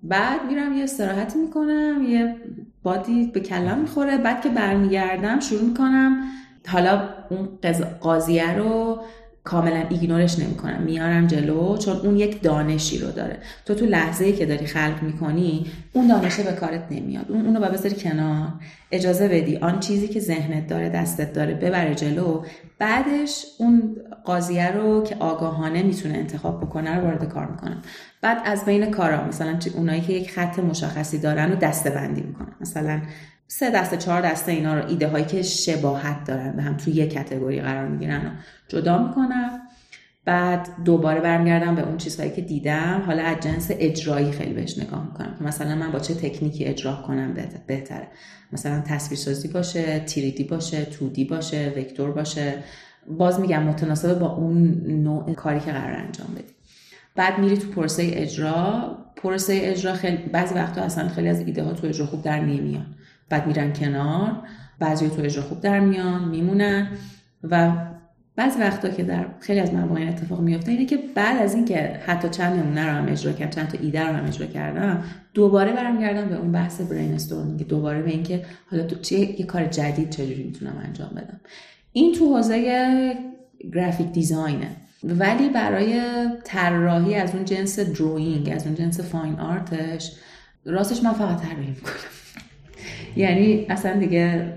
[0.09, 2.37] بعد میرم یه استراحتی می‌کنم یه
[2.83, 4.19] بادی به کلم می‌خوره.
[4.19, 6.17] بعد که برمیگردم شروع می‌کنم.
[6.69, 7.49] حالا اون
[8.01, 9.01] قاضیه رو
[9.45, 10.83] کاملا ایگنورش نمی‌کنم.
[10.83, 13.39] میارم جلو چون اون یک دانشی رو داره.
[13.67, 17.27] تو تو لحظه ای که داری خلق می‌کنی اون دانشه به کارت نمیاد.
[17.29, 18.49] اون اونو بذاری کنار.
[18.91, 22.45] اجازه بدی آن چیزی که ذهنت داره دستت داره ببره جلو.
[22.79, 27.83] بعدش اون قاضیه رو که آگاهانه می‌تونه انتخاب بکنه رو وارد کار می‌کنم.
[28.25, 32.57] بعد از بین کارا مثلا اونایی که یک خط مشخصی دارن رو دسته بندی می‌کنم
[32.61, 33.01] مثلا
[33.47, 37.13] سه دسته چهار دسته اینا رو ایده هایی که شباهت دارن به هم توی یک
[37.13, 38.31] کتگوری قرار می‌گیرن و
[38.69, 39.61] جدا می‌کنم.
[40.25, 43.03] بعد دوباره برمیگردم به اون چیزهایی که دیدم.
[43.07, 47.35] حالا از جنس اجرایی خیلی بهش نگاه می‌کنم مثلا من با چه تکنیکی اجرا کنم
[47.67, 48.09] بهتره.
[48.53, 52.55] مثلا تصویرسازی باشه تیریدی باشه تودی باشه وکتور باشه.
[53.07, 56.54] باز میگم متناسب با اون نوع کاری که قرار انجام بدی.
[57.15, 58.99] بعد میری تو پروسه اجرا.
[59.17, 62.87] پروسه اجرا خیلی بعضی وقتا اصلا خیلی از ایده ها تو اجرا خوب در نمیان.
[63.29, 64.43] بعد میرن کنار.
[64.79, 66.89] بعضی تو اجرا خوب در میان میمونن.
[67.43, 67.73] و
[68.37, 72.29] بعضی وقتا که در خیلی از مواقع اتفاق میفته اینه که بعد از اینکه حتی
[72.29, 76.29] چند نمونه رو هم اجرا کردم چند تا ایده رو هم اجرا کردم دوباره برمیگردم
[76.29, 80.83] به اون بحث brainstorming دوباره به اینکه حالا تو چه یه کار جدید چجوری می‌تونم
[80.85, 81.41] انجام بدم.
[81.93, 83.15] این تو حوزه
[83.75, 86.03] graphic design ه ولی برای
[86.45, 90.13] طراحی از اون جنس drawing از اون جنس fine art ش
[90.65, 91.93] راستش من فقط طراحی می‌کنم.
[93.17, 94.53] یعنی اصلا دیگه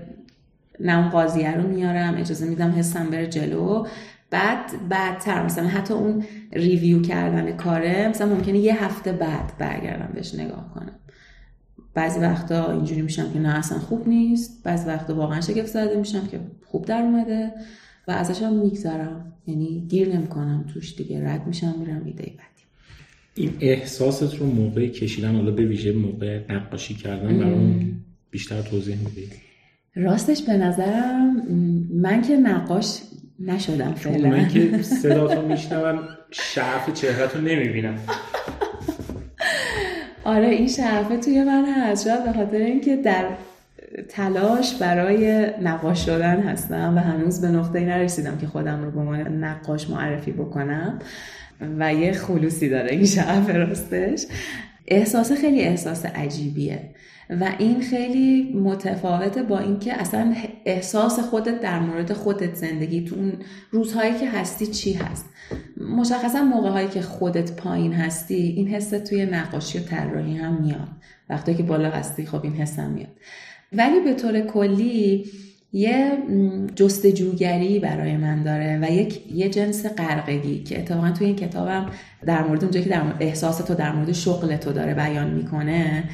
[0.80, 3.86] نه اون قاضیه رو میارم اجازه میدم حسم بره جلو.
[4.30, 10.34] بعد بعدتر مثلا حتی اون ریویو کردن کاره مثلا ممکنه یه هفته بعد برگردم بهش
[10.34, 10.98] نگاه کنم.
[11.94, 14.64] بعضی وقتا اینجوری میشم که نه اصلا خوب نیست.
[14.64, 17.52] بعضی وقتا واقعا شگفت زده میشم که خوب در اومده
[18.08, 19.32] و ازش هم میگذرم.
[19.48, 22.62] یعنی گیر نمی‌کنم توش دیگه رد میشم میرم ایده بعدی.
[23.34, 27.92] این احساست رو موقع کشیدن حالا به ویژه موقع نقاشی کردن برام
[28.30, 29.32] بیشتر توضیح می‌دید
[29.94, 31.42] راستش به نظرم
[31.90, 33.00] من که نقاش
[33.40, 34.28] نشدم فعلا.
[34.28, 37.98] من که صداتو میشنوم شرف چهرت رو نمی‌بینم.
[40.24, 42.04] آره این شرفه توی من هست.
[42.04, 43.28] شاید به خاطر اینکه در
[44.08, 49.44] تلاش برای نقاش شدن هستم و هنوز به نقطه نرسیدم که خودم رو به عنوان
[49.44, 50.98] نقاش معرفی بکنم
[51.78, 54.26] و یه خلوصی داره این شرف راستش.
[54.86, 56.80] احساس خیلی احساس عجیبیه
[57.30, 63.32] و این خیلی متفاوته با اینکه اصلا احساس خودت در مورد خودت زندگی تو اون
[63.70, 65.26] روزهایی که هستی چی هست.
[65.96, 70.88] مشخصا موقع هایی که خودت پایین هستی این حس توی نقاشی و طراحی هم میاد.
[71.30, 73.12] وقتی که بالا هستی خب این حس هم میاد.
[73.72, 75.24] ولی به طور کلی
[75.72, 76.18] یه
[76.76, 81.86] جستجوگری برای من داره و یک یه جنس غرقگی که اتفاقا توی این کتابم
[82.26, 86.04] در مورد اونجایی که در مورد احساس تو در مورد شغل تو داره بیان می‌کنه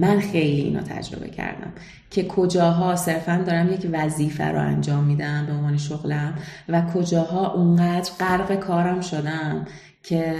[0.00, 1.72] من خیلی اینو تجربه کردم
[2.10, 6.34] که کجاها صرفا دارم یک وظیفه رو انجام میدم به عنوان شغلم
[6.68, 9.64] و کجاها اونقدر غرق کارم شدم
[10.02, 10.34] که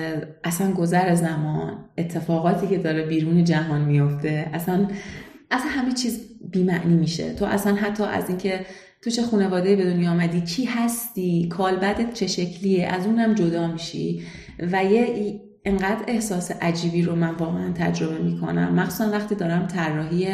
[0.45, 4.87] اصلا گذر زمان اتفاقاتی که داره بیرون جهان میفته اصلا
[5.55, 7.35] اصلا همه چیز بیمعنی میشه.
[7.35, 8.67] تو اصلا حتی از اینکه
[9.03, 14.23] تو چه خانواده به دنیا آمدی کی هستی کالبدت چه شکلیه از اونم جدا میشی
[14.73, 18.75] و یه انقدر احساس عجیبی رو من واقعا تجربه می‌کنم.
[18.75, 20.27] مخصوصا وقتی دارم طراحی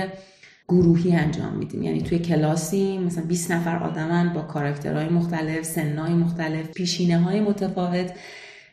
[0.68, 1.82] گروهی انجام میدیم.
[1.82, 8.12] یعنی توی کلاسی مثلا 20 نفر آدمن با کاراکترهای مختلف سنهای مختلف پیشینه های متفاوت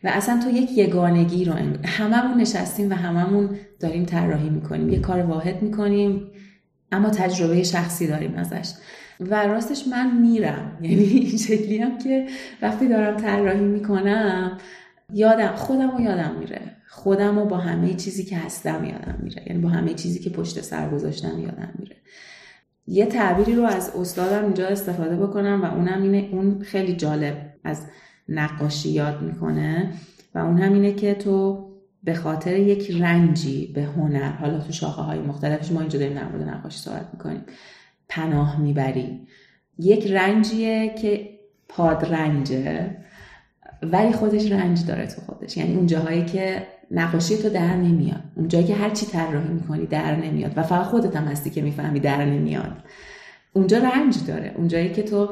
[0.04, 1.54] و اصلا تو یک یگانگی رو
[1.86, 4.90] هممون نشستیم و هممون داریم طراحی می‌کنیم.
[4.90, 6.22] یه کار واحد می‌کنیم.
[6.92, 8.74] اما تجربه شخصی داریم ازش.
[9.20, 10.78] و راستش من میرم.
[10.82, 12.28] یعنی این شکلی هم که
[12.62, 14.58] وقتی دارم طراحی می‌کنم
[15.14, 16.62] یادم خودم رو یادم میره.
[16.90, 19.44] خودم رو با همه چیزی که هستم یادم میره.
[19.48, 21.96] یعنی با همه چیزی که پشت سر گذاشتم یادم میره.
[22.88, 27.86] یه تعبیری رو از استادم اینجا استفاده بکنم و اونم اینه اون خیلی جالب از
[28.30, 29.94] نقاشی یاد می‌کنه
[30.36, 31.67] و اون هم اینه که تو
[32.08, 36.28] به خاطر یک رنجی به هنر حالا تو شاخه های مختلفش ما اینجا داریم در
[36.28, 37.42] مورد نقاشی صحبت می‌کنیم
[38.10, 39.28] پناه می‌بری.
[39.80, 41.30] یک رنجیه که
[41.70, 42.96] پادرنجه
[43.84, 45.58] ولی خودش رنج داره تو خودش.
[45.58, 48.24] یعنی اون جاهایی که نقاشی تو در نمیاد.
[48.36, 51.62] اون جایی که هر چی طراحی می‌کنی در نمیاد و فقط خودت هم هستی که
[51.62, 52.84] می‌فهمی در نمیاد.
[53.54, 54.54] اونجا رنج داره.
[54.58, 55.30] اون جایی که تو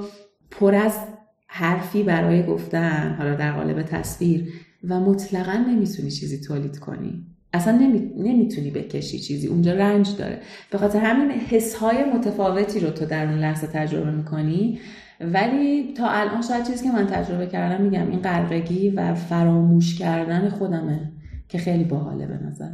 [0.51, 0.99] پر از
[1.47, 4.53] حرفی برای گفتن حالا در قالب تصویر
[4.89, 7.25] و مطلقا نمی‌تونی چیزی تولید کنی.
[7.53, 7.99] اصلا نمی...
[8.17, 9.47] نمی‌تونی بکشی چیزی.
[9.47, 10.39] اونجا رنج داره.
[10.71, 14.79] به خاطر همین حسهای متفاوتی رو تو در اون لحظه تجربه می‌کنی.
[15.21, 20.49] ولی تا الان شاید چیزی که من تجربه کردم میگم این قرقگی و فراموش کردن
[20.49, 21.11] خودمه
[21.49, 22.71] که خیلی باحاله به نظر.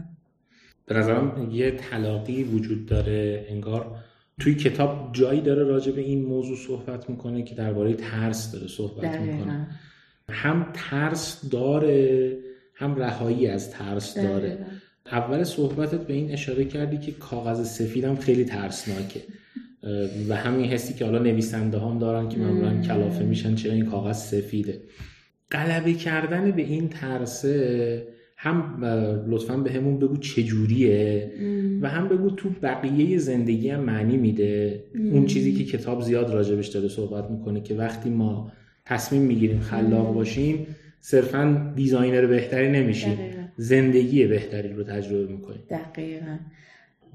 [0.86, 3.46] به نظرم یه تلاقی وجود داره.
[3.50, 3.96] انگار
[4.40, 9.20] توی کتاب جایی داره راجع به این موضوع صحبت می‌کنه که درباره ترس داره صحبت
[9.22, 9.68] می‌کنه.
[10.32, 12.38] هم ترس داره
[12.76, 14.58] هم رهایی از ترس داره.
[15.12, 19.22] اول صحبتت به این اشاره کردی که کاغذ سفیدم خیلی ترسناکه.
[20.30, 24.18] و همین حسی که حالا نویسنده هم دارن که معمولا کلافه میشن چرا این کاغذ
[24.18, 24.82] سفیده.
[25.52, 28.86] غلبه کردن به این ترسه هم
[29.28, 31.32] لطفا به همون بگو چجوریه
[31.82, 34.84] و هم بگو تو بقیه زندگی هم معنی میده.
[35.12, 38.52] اون چیزی که کتاب زیاد راجبش داره صحبت می‌کنه که وقتی ما
[38.92, 40.68] تصمیم می‌گیریم خلاق باشیم
[41.02, 43.18] صرفا دیزاینر بهتری نمیشیم.
[43.58, 45.62] زندگی بهتری رو تجربه می‌کنیم.
[45.70, 46.38] دقیقا.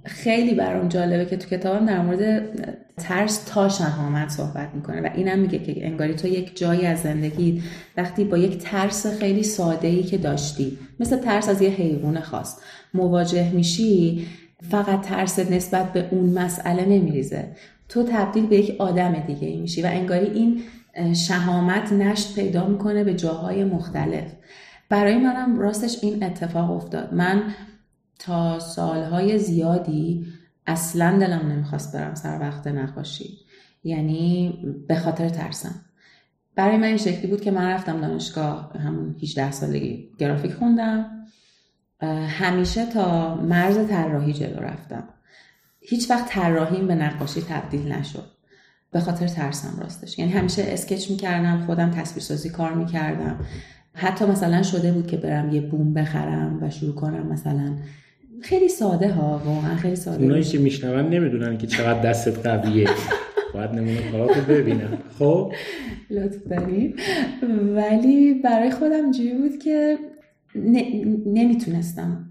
[0.05, 2.49] خیلی برام جالبه که تو کتابم در مورد
[2.97, 7.63] ترس تا شهامت صحبت می‌کنه و اینم میگه که انگاری تو یک جایی از زندگی
[7.97, 12.59] وقتی با یک ترس خیلی ساده ای که داشتی مثل ترس از یه حیوان خاص
[12.95, 14.27] مواجه میشی
[14.71, 17.45] فقط ترس نسبت به اون مسئله نمیریزه.
[17.89, 20.63] تو تبدیل به یک آدم دیگه ای میشی و انگاری این
[21.15, 24.33] شهامت نشت پیدا می‌کنه به جاهای مختلف.
[24.89, 27.15] برای منم راستش این اتفاق افتاد.
[27.15, 27.43] من
[28.19, 30.27] تا سالهای زیادی
[30.67, 33.39] اصلا دلم نمی‌خواست برم سر وقت نقاشی.
[33.85, 35.75] یعنی به خاطر ترسم.
[36.55, 41.11] برای من این شکلی بود که من رفتم دانشگاه همون 18 سالگی گرافیک خوندم.
[42.29, 45.09] همیشه تا مرز طراحی جلو رفتم.
[45.81, 48.36] هیچ وقت طراحیم به نقاشی تبدیل نشد.
[48.97, 50.19] به خاطر ترسم راستش.
[50.19, 53.41] یعنی همیشه اسکچ می‌کردم خودم تصویرسازی کار می‌کردم.
[53.95, 57.77] حتی مثلا شده بود که برم یه بوم بخرم و شروع کنم مثلا.
[58.43, 60.23] خیلی ساده ها واقعا خیلی ساده.
[60.23, 62.89] اونایی که میشنون نمی‌دونن که چقدر دستت قویه.
[63.55, 65.53] باید نمونه کاراتو ببینم خب؟
[66.11, 66.95] لطف داریم.
[67.75, 69.99] ولی برای خودم جوری بود که
[71.27, 72.23] نمی‌تونستم.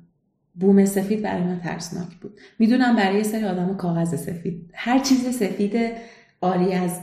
[0.60, 2.40] بوم سفید برای من ترسناک بود.
[2.60, 4.70] می‌دونم برای سری آدم کاغذ سفید.
[4.74, 5.74] هر چیز سفید
[6.42, 7.00] آری از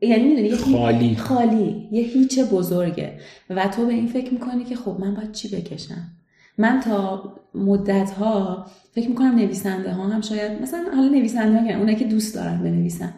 [0.00, 1.16] یعنی می‌دونی یه خالی.
[1.16, 1.88] خالی.
[1.92, 3.18] یه هیچ بزرگه.
[3.50, 6.12] و تو به این فکر می‌کنی که خب من باید چی بکشم؟
[6.58, 11.96] من تا مدت ها فکر می‌کنم نویسنده ها هم شاید مثلا حالا نویسنده ها اونایی
[11.96, 13.14] که دوست دارن بنویسن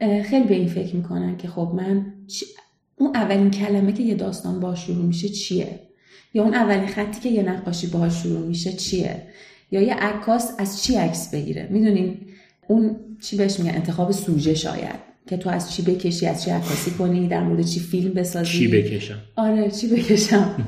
[0.00, 2.06] خیلی به این فکر می‌کنن که خب من
[2.96, 5.80] اون اولین کلمه که یه داستان باش شروع میشه چیه؟
[6.34, 9.22] یا اون اولین خطی که یه نقاشی باهاش شروع میشه چیه؟
[9.70, 12.16] یا یه عکاس از چی عکس بگیره؟ می‌دونین
[12.68, 15.08] اون چی بهش میگن؟ انتخاب سوژه شاید.
[15.26, 18.68] که تو از چی بکشی از چی عکاسی کنی در مورد چی فیلم بسازی؟ چی
[18.68, 20.66] بکشم؟ آره چی بکشم؟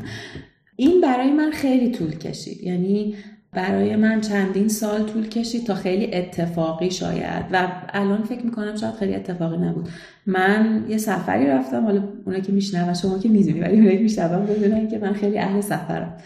[0.76, 2.62] این برای من خیلی طول کشید.
[2.62, 3.14] یعنی
[3.52, 7.44] برای من چندین سال طول کشید تا خیلی اتفاقی شاید.
[7.52, 9.88] و الان فکر می‌کنم شاید خیلی اتفاقی نبود.
[10.26, 14.46] من یه سفری رفتم حالا اونا که میشنون شما که می‌دونی ولی اونا که میشنون
[14.46, 16.16] بدونن که من خیلی اهل سفرم.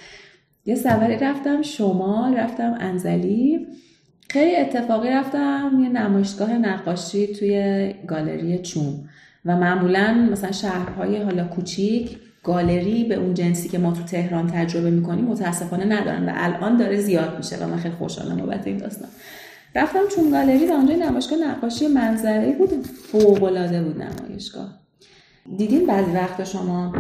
[0.67, 3.67] یه سفری رفتم شمال رفتم انزلی.
[4.35, 9.09] خیلی اتفاقی رفتم یه نمایشگاه نقاشی توی گالری چوم
[9.45, 14.91] و معمولا مثلا شهرهای حالا کوچیک گالری به اون جنسی که ما تو تهران تجربه
[14.91, 19.09] می‌کنیم متاسفانه ندارن و الان داره زیاد میشه و من خیلی خوشحالم بابت این داستان.
[19.75, 24.79] رفتم چون گالری و اونجا نمایشگاه نقاشی منظره بود فوق العاده بود نمایشگاه.
[25.57, 26.93] دیدین بعضی وقت شما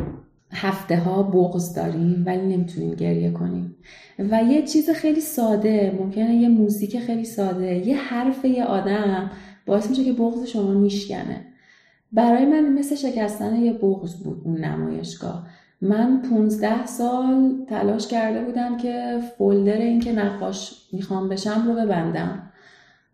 [0.55, 3.77] هفته ها بغض داریم ولی نمی‌تونیم گریه کنیم.
[4.19, 9.31] و یه چیز خیلی ساده ممکنه یه موزیک خیلی ساده یه حرف یه آدم
[9.67, 11.47] باعث میشه که بغض شما میشکنه.
[12.12, 15.47] برای من مثل شکستن یه بغض بود اون نمایشگاه.
[15.81, 22.51] من 15 سال تلاش کرده بودم که folder این که نقاش می‌خوام بشم رو ببندم.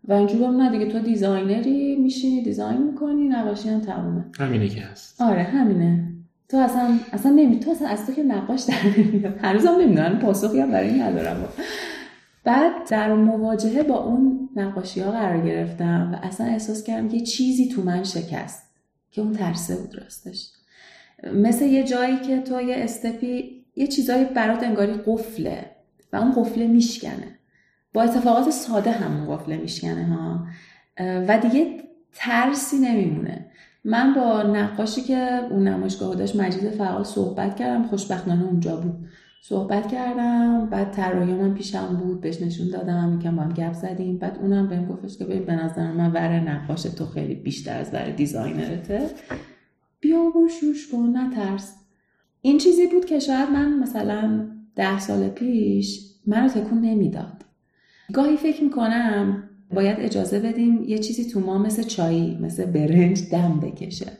[0.07, 4.25] و اینجور نه دیگه تو designer ی میشینی design می‌کنی نقاشی هم تمومه.
[4.39, 5.21] همینه که هست.
[5.21, 6.10] آره همینه.
[6.51, 9.37] تو اصلا اصلا نمی تو اصلا از تو که نقاش در نمیاد.
[9.41, 10.19] هنوزم نمی‌دونم.
[10.19, 11.49] پاسخی هم برای این ندارم.
[12.43, 17.69] بعد در مواجهه با اون نقاشی ها قرار گرفتم و اصلا احساس کردم که چیزی
[17.69, 18.63] تو من شکست
[19.11, 20.51] که اون ترسه بود راستش.
[21.33, 25.65] مثل یه جایی که تو یه استپی یه چیزایی برات انگاری قفله
[26.13, 27.37] و اون قفله میشکنه.
[27.93, 30.45] با اتفاقات ساده همون قفله میشکنه ها.
[31.27, 31.77] و دیگه
[32.13, 33.50] ترسی نمیمونه.
[33.83, 38.93] من با نقاشی که اون نمایشگاه داشت مجید فعال صحبت کردم خوشبختانه اونجا بود.
[39.43, 44.17] صحبت کردم بعد طراحی من پیشم بود بهش نشون دادم یکم با هم گپ زدیم.
[44.17, 47.93] بعد اونم بهم گفتش که ببین به نظر من ور نقاش تو خیلی بیشتر از
[47.93, 49.09] ور دیزاینرته.
[49.99, 51.75] بیا برو شوش کن نترس.
[52.41, 57.45] این چیزی بود که شاید من مثلا ده سال پیش منو تکون نمی‌داد.
[58.13, 63.59] گاهی فکر می‌کنم باید اجازه بدیم یه چیزی تو ما مثل چایی مثل برنج دم
[63.59, 64.11] بکشه.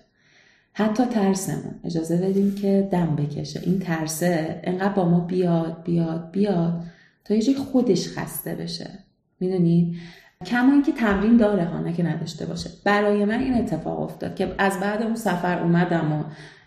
[0.73, 1.75] حتی ترسمون.
[1.83, 3.61] اجازه بدیم که دم بکشه.
[3.63, 6.83] این ترسه انقدر با ما بیاد بیاد بیاد
[7.25, 8.89] تا یه خودش خسته بشه.
[9.39, 9.95] می‌دونی؟
[10.45, 12.69] کما اینکه تمرین داره ها نه که نداشته باشه.
[12.83, 16.23] برای من این اتفاق افتاد که از بعد اون سفر اومدم و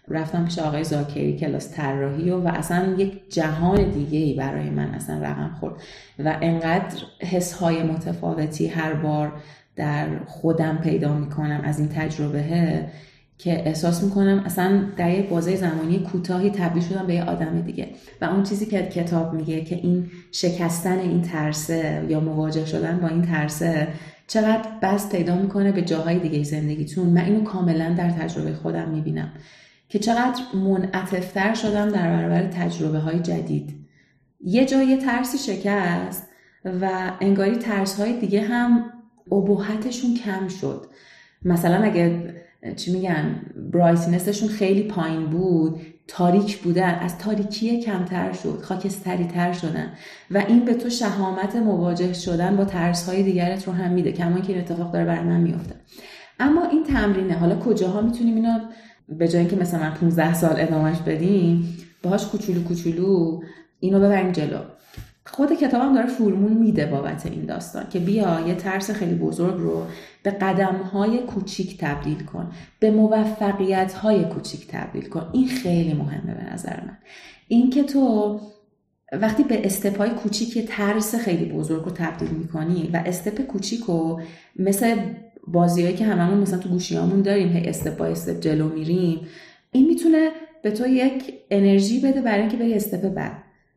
[0.09, 4.89] رفتم پیش آقای زاکری کلاس طراحی و, و اصلا یک جهان دیگه ای برای من
[4.89, 5.75] اصلا رقم خورد.
[6.19, 9.33] و انقدر حس های متفاوتی هر بار
[9.77, 12.85] در خودم پیدا می‌کنم از این تجربه
[13.39, 17.89] که احساس می‌کنم اصلا در یک بازه زمانی کوتاهی تبدیل شدم به یه آدم دیگه.
[18.21, 23.09] و اون چیزی که کتاب میگه که این شکستن این ترسه یا مواجه شدن با
[23.09, 23.89] این ترسه
[24.27, 27.07] چقدر بس پیدا می‌کنه به جاهای دیگه زندگیتون.
[27.07, 29.33] من اینو کاملا در تجربه خودم می‌بینم.
[29.89, 33.87] که چقدر منعطفتر شدم در برابر تجربه های جدید.
[34.41, 36.29] یه جای ترسی شکست
[36.65, 38.85] و انگاری ترس های دیگه هم
[39.33, 40.87] ابهتشون کم شد.
[41.43, 42.35] مثلا اگه
[42.77, 43.41] چی میگن
[43.73, 49.93] برایتنسشون خیلی پایین بود تاریک بودن از تاریکی کمتر شد خاکستری تر شدن
[50.31, 54.41] و این به تو شهامت مواجه شدن با ترس های دیگرت رو هم میده کما
[54.41, 55.75] که این اتفاق داره برای من میفته
[56.41, 58.59] اما این تمرینه حالا کجاها می‌تونیم اینو
[59.09, 63.41] به جای اینکه مثلا 15 سال ادامهش بدیم باهاش کوچولو کوچولو
[63.81, 64.59] اینو ببریم جلو.
[65.27, 69.87] خود کتابم داره فرمول میده بابت این داستان که بیا یه ترس خیلی بزرگ رو
[70.23, 75.31] به قدم های کوچیک تبدیل کن به موفقیت های کوچیک تبدیل کن.
[75.33, 76.99] این خیلی مهمه به نظر من.
[77.49, 78.41] این که تو
[79.13, 84.21] وقتی به استپای کوچیک ترس خیلی بزرگ رو تبدیل می‌کنی و استپ کوچیک رو
[84.57, 84.97] مثل
[85.47, 89.21] بازیهایی که هممون مثلا تو گوشیامون داریم هی استپ با استپ جلو میریم
[89.73, 90.31] این می‌تونه
[90.63, 93.33] به تو یک انرژی بده برای اینکه بری استپ بعد.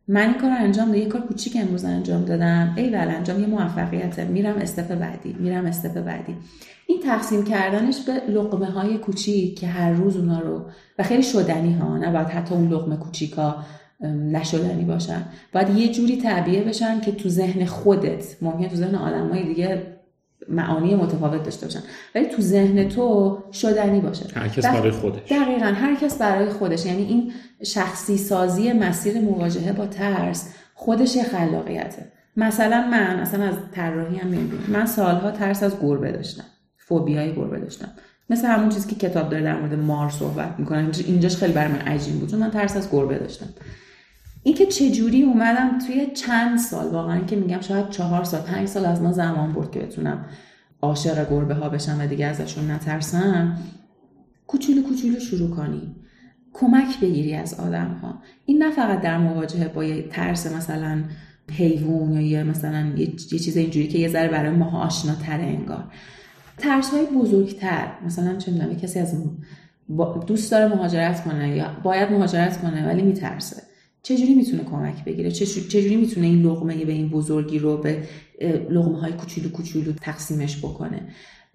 [0.07, 2.73] من این کار انجام دادم یه کار کوچیک امروز انجام دادم.
[2.77, 4.25] ای ول انجام یه موفقیته.
[4.25, 6.35] میرم استپ بعدی میرم استپ بعدی.
[6.87, 10.65] این تقسیم کردنش به لقمه های کوچیک که هر روز اونا رو
[10.99, 13.55] و خیلی شدنی ها نه باید حتی اون لقمه کوچیکا
[14.31, 15.21] نشدنی باشن.
[15.53, 19.96] باید یه جوری تعبیه بشن که تو ذهن خودت ممکن تو ذهن آدمای دیگه
[20.49, 21.79] معانی متفاوت داشته باشن.
[22.15, 24.25] ولی تو ذهن تو شدنی باشه.
[24.35, 25.31] هر کس برای خودش.
[25.31, 26.85] دقیقا هر کس برای خودش.
[26.85, 27.33] یعنی این
[27.63, 32.11] شخصی سازی مسیر مواجهه با ترس خودش یه خلاقیته.
[32.37, 34.63] مثلا من اصلا از طراحی هم می‌بینم.
[34.67, 36.43] من سالها ترس از گربه داشتم.
[36.77, 37.89] فوبیای گربه داشتم.
[38.29, 40.89] مثل همون چیزی که کتاب داره در مورد مار صحبت می‌کنه.
[41.07, 42.31] اینجاش خیلی برای من عجیب بود.
[42.31, 43.45] چون من ترس از گربه داشتم.
[44.47, 49.01] اینکه چجوری اومدم توی چند سال واقعا که میگم شاید چهار سال پنج سال از
[49.01, 50.25] ما زمان برد که بتونم
[50.81, 53.57] عاشق گربه ها بشن و دیگه ازشون نترسن
[54.47, 55.95] کوچولو کوچولو شروع کنی.
[56.53, 58.21] کمک بگیری از آدم ها.
[58.45, 61.03] این نه فقط در مواجهه با یه ترس مثلا
[61.51, 65.83] حیوان یا یه مثلا یه, چیز اینجوری که یه ذره برای ما آشناتره انگار.
[66.57, 69.15] ترس های بزرگتر مثلا چه می‌دونم کسی از
[70.27, 73.66] دوست داره مهاجرت کنه یا باید مهاجرت کنه ولی میترسه.
[74.07, 78.03] چجوری می‌تونه کمک بگیره؟ چجوری می‌تونه این لغمه به این بزرگی رو به
[78.69, 81.01] لغمه های کوچولو کوچولو تقسیمش بکنه؟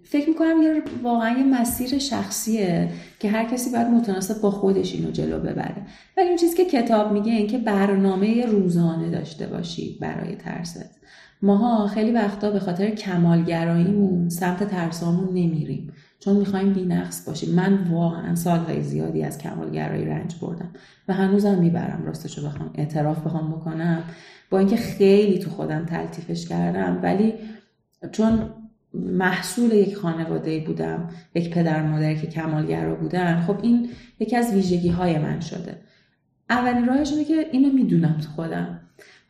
[0.03, 2.89] فکر می‌کنم یه واقعا یه مسیر شخصیه
[3.19, 5.87] که هر کسی باید متناسب با خودش اینو جلو ببره.
[6.17, 10.99] ولی اون چیزی که کتاب میگه این که برنامه روزانه داشته باشی برای ترست.
[11.41, 15.91] ماها خیلی وقتا به خاطر کمالگراییمون سمت ترسامون نمیریم.
[16.25, 17.55] چون می‌خوایم بینقص باشیم.
[17.55, 20.69] من واقعا سالهای زیادی از کمالگرایی رنج بردم
[21.07, 24.03] و هنوزم می‌برم راستشو بخوام اعتراف بخوام بکنم
[24.49, 26.99] با اینکه خیلی تو خودم تلطیفش کردم.
[27.03, 27.33] ولی
[28.11, 28.49] چون
[28.93, 34.89] محصول یک خانواده بودم یک پدر مادری که کمالگرا بودن خب این یکی از ویژگی
[34.89, 35.77] های من شده.
[36.49, 38.79] اولین راهش اینه که اینو می‌دونم تو خودم.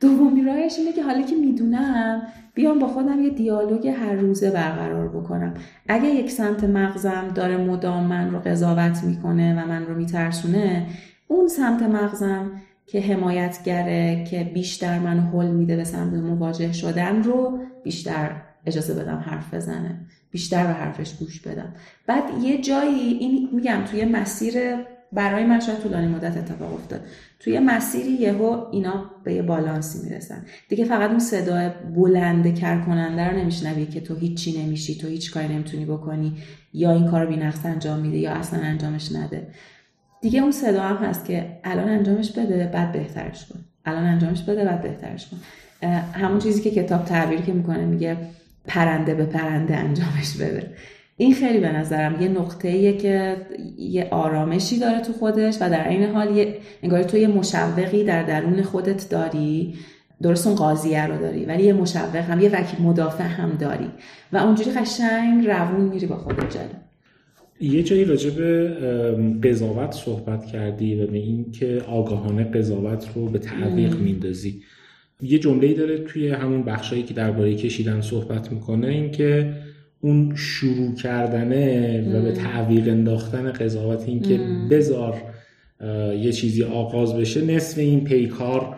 [0.04, 2.22] دومی راهش اینه که حالا که می‌دونم
[2.54, 5.54] بیام با خودم یه دیالوگ هر روزه برقرار بکنم.
[5.88, 10.88] اگه یک سمت مغزم داره مدام من رو قضاوت می‌کنه و من رو میترسونه
[11.28, 12.52] اون سمت مغزم
[12.88, 18.32] که حمایتگره که بیشتر من حل میده به سمت مواجه شدن رو بیشتر
[18.66, 20.00] اجازه بدم حرف بزنه.
[20.32, 21.74] بیشتر به حرفش گوش بدم.
[22.08, 24.54] بعد یه جایی این میگم توی مسیر
[25.12, 27.02] برای من شاید طولانی مدت اتفاق افتاد.
[27.44, 30.46] توی مسیری یهو اینا به یه بالانسی می‌رسن.
[30.70, 35.34] دیگه فقط اون صدای بلند کر کننده رو نمیشنوی که تو هیچی نمیشی تو هیچ
[35.34, 36.38] کاری نمی‌تونی بکنی
[36.74, 39.48] یا این کار بینقص انجام میده یا اصلا انجامش نده.
[40.22, 43.60] دیگه اون صدا هم هست که الان انجامش بده بعد بهترش کن.
[43.86, 45.38] الان انجامش بده بعد بهترش کن.
[46.14, 48.18] همون چیزی که کتاب تعبیر که می‌کنه میگه
[48.68, 50.74] پرنده به پرنده انجامش بده.
[51.18, 53.38] این خیلی به نظرم یه نقطه که
[53.78, 58.24] یه آرامشی داره تو خودش و در این حال یه انگار تو یه مشوقی در
[58.24, 59.74] درون خودت داری.
[60.22, 63.88] درست اون قاضیه رو داری ولی یه مشوق هم یه وکیل مدافع هم داری.
[64.34, 67.72] و اونجوری قشنگ روون میری با خودت جلو.
[67.72, 68.70] یه جایی راجع به
[69.44, 74.62] قضاوت صحبت کردی و به این که آگاهانه قضاوت رو به تعویق میندازی.
[75.22, 79.54] یه جمله داره توی همون بخشایی که درباره کشیدن صحبت می‌کنه این که
[80.04, 84.40] اون شروع کردنه و به تعویق انداختن قضاوت این که
[84.70, 85.22] بزار
[86.20, 88.76] یه چیزی آغاز بشه نصف این پیکار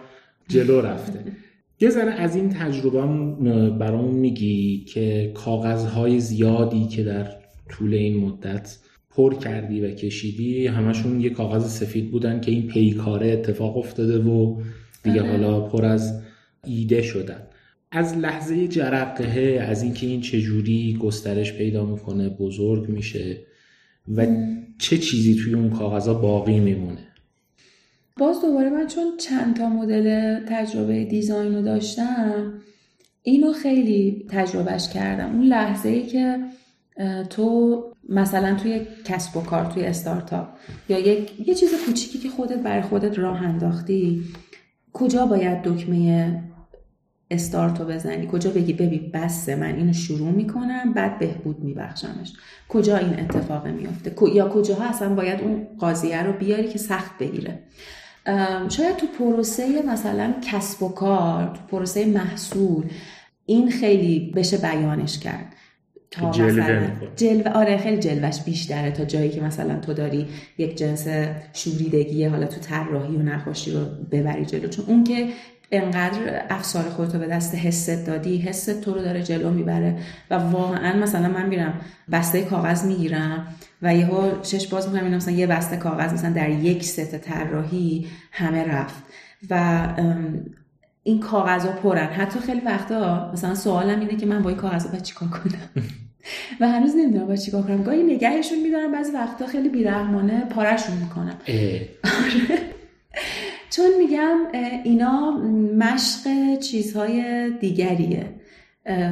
[0.48, 1.20] جلو رفته.
[1.82, 3.00] یه ذره از این تجربه
[3.70, 7.28] برامون میگی که کاغذهای زیادی که در
[7.70, 8.78] طول این مدت
[9.10, 14.62] پر کردی و کشیدی همشون یه کاغذ سفید بودن که این پیکاره اتفاق افتاده و
[15.04, 15.32] دیگه آره.
[15.32, 16.22] حالا پر از
[16.66, 17.42] ایده شدن.
[17.96, 23.38] از لحظه جرقه از اینکه این چجوری گسترش پیدا می‌کنه بزرگ میشه
[24.16, 24.28] و
[24.80, 27.08] چه چیزی توی اون کاغذها باقی میمونه.
[28.18, 32.54] باز دوباره من چون چند تا مدل تجربه دیزاین رو داشتم
[33.24, 35.36] اینو خیلی تجربهش کردم.
[35.36, 36.40] اون لحظه ای که
[37.30, 40.48] تو مثلا توی کسب و کار توی استارتاپ
[40.90, 44.24] یا یک یه چیز کوچیکی که خودت برای خودت راه انداختی
[44.94, 46.44] کجا باید دکمه
[47.32, 48.28] استارتو بزنی.
[48.32, 52.34] کجا بگی ببین بسه من اینو شروع می‌کنم بعد بهبود میبخشمش.
[52.70, 57.60] کجا این اتفاق میافته؟ یا کجاها اصلا باید اون قاضیه رو بیاری که سخت بگیره؟
[58.70, 62.84] شاید تو پروسه مثلا کسب و کار تو پروسه محصول
[63.46, 65.46] این خیلی بشه بیانش کرد.
[66.12, 71.08] تا جلوه جلوه آره خیلی جلوش بیشتره تا جایی که مثلا تو داری یک جنس
[71.54, 74.68] شوریدگی حالا تو طراحی و نقاشی رو ببری جلو.
[74.68, 75.28] چون اون که
[75.72, 79.98] انقدر افسار خودتو به دست حست دادی حست تو رو داره جلو می‌بره
[80.30, 83.48] و واقعا مثلا من میرم بسته کاغذ می‌گیرم
[83.82, 88.64] و یهو چش باز می‌کنم مثلا یه بسته کاغذ مثلا در یک ست طراحی همه
[88.64, 89.04] رفت
[89.50, 89.88] و
[91.04, 92.08] این کاغذ ها پرن.
[92.08, 95.84] حتی خیلی وقتا مثلا سوالم اینه که من با این کاغذ باید چیکار کنم؟
[96.60, 97.84] و هنوز نمی‌دونم باید چیکار کنم.
[97.84, 101.38] گاهی نگهشون میدارم بعضی وقتا خیلی بیرحمانه پارشون می‌کنم.
[103.76, 104.38] چون میگم
[104.84, 105.32] اینا
[105.78, 108.26] مشق چیزهای دیگریه.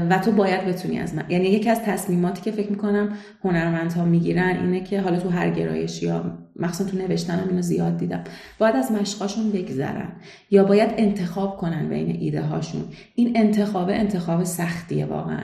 [0.09, 4.57] و تو باید بتونی از من یعنی یکی از تصمیماتی که فکر می‌کنم هنرمندها می‌گیرن
[4.61, 8.23] اینه که حالا تو هر گرایش یا مخصوصا تو نوشتنم اینو زیاد دیدم.
[8.59, 10.11] باید از مشقاشون بگذرن
[10.51, 12.83] یا باید انتخاب کنن بین ایده هاشون.
[13.15, 15.43] این انتخاب انتخاب سختیه واقعا.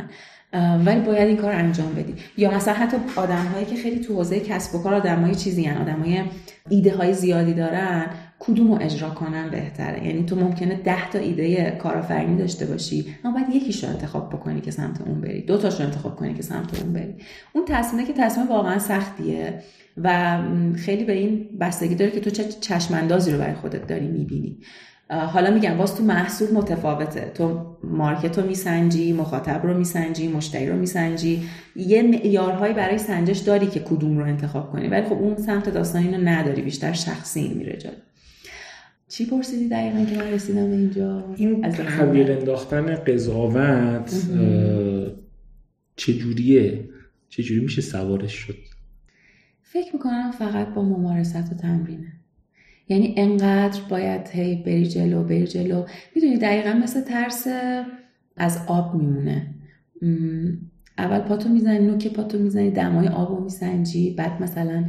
[0.85, 2.13] ولی باید این کار انجام بدی.
[2.37, 5.63] یا مثلا حتی آدم هایی که خیلی تو حوزه کسب و کار آدم های چیزی
[5.63, 5.77] هن.
[5.77, 6.21] آدم های
[6.69, 8.05] ایده های زیادی دارن
[8.39, 13.33] کدوم رو اجرا کنن بهتره؟ یعنی تو ممکنه ده تا ایده کارآفرینی داشته باشی اما
[13.33, 16.41] باید یکیش رو انتخاب بکنی که سمت اون بری دو تاش رو انتخاب کنی که
[16.41, 17.15] سمت اون بری.
[17.53, 19.59] اون تصمیمه که تصمیم واقعا سختیه
[19.97, 20.39] و
[20.75, 24.57] خیلی به این بستگی داره که تو چه چشماندازی رو برای خودت داری می‌بینی.
[25.09, 27.31] حالا میگم باز تو محصول متفاوته.
[27.35, 31.43] تو مارکت رو میسنجی مخاطب رو میسنجی مشتری رو میسنجی.
[31.75, 34.87] یه معیارهایی برای سنجش داری که کدوم رو انتخاب کنی.
[34.87, 37.91] ولی خب اون سمت داستان اینو نداری بیشتر شخصی میره جلو.
[39.09, 44.29] چی پرسیدی دقیقا که من رسیدم اینجا؟ این حویل انداختن قضاوت
[45.95, 46.89] چجوریه؟
[47.29, 48.55] چجوری میشه سوارش شد؟
[49.61, 52.13] فکر می‌کنم فقط با ممارست و تمرینه.
[52.89, 55.85] یعنی انقدر باید هی بری جلو بری جلو.
[56.15, 57.47] می‌دونی دقیقا مثل ترس
[58.37, 59.55] از آب میمونه.
[60.97, 64.85] اول پاتو می‌زنی نوک پاتو می‌زنی دمای آب میسنجی بعد مثلا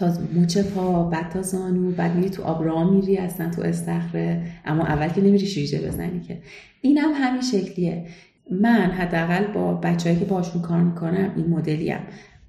[0.00, 4.42] تا مچ پا بعد تا زانو بعد میری تو آب راه میری اصلا تو استخره
[4.64, 6.38] اما اول که نمیری شیرجه بزنی که.
[6.80, 8.06] اینم هم همین شکلیه.
[8.50, 11.98] من حداقل با بچههایی که باشون کار می‌کنم این مدلیم.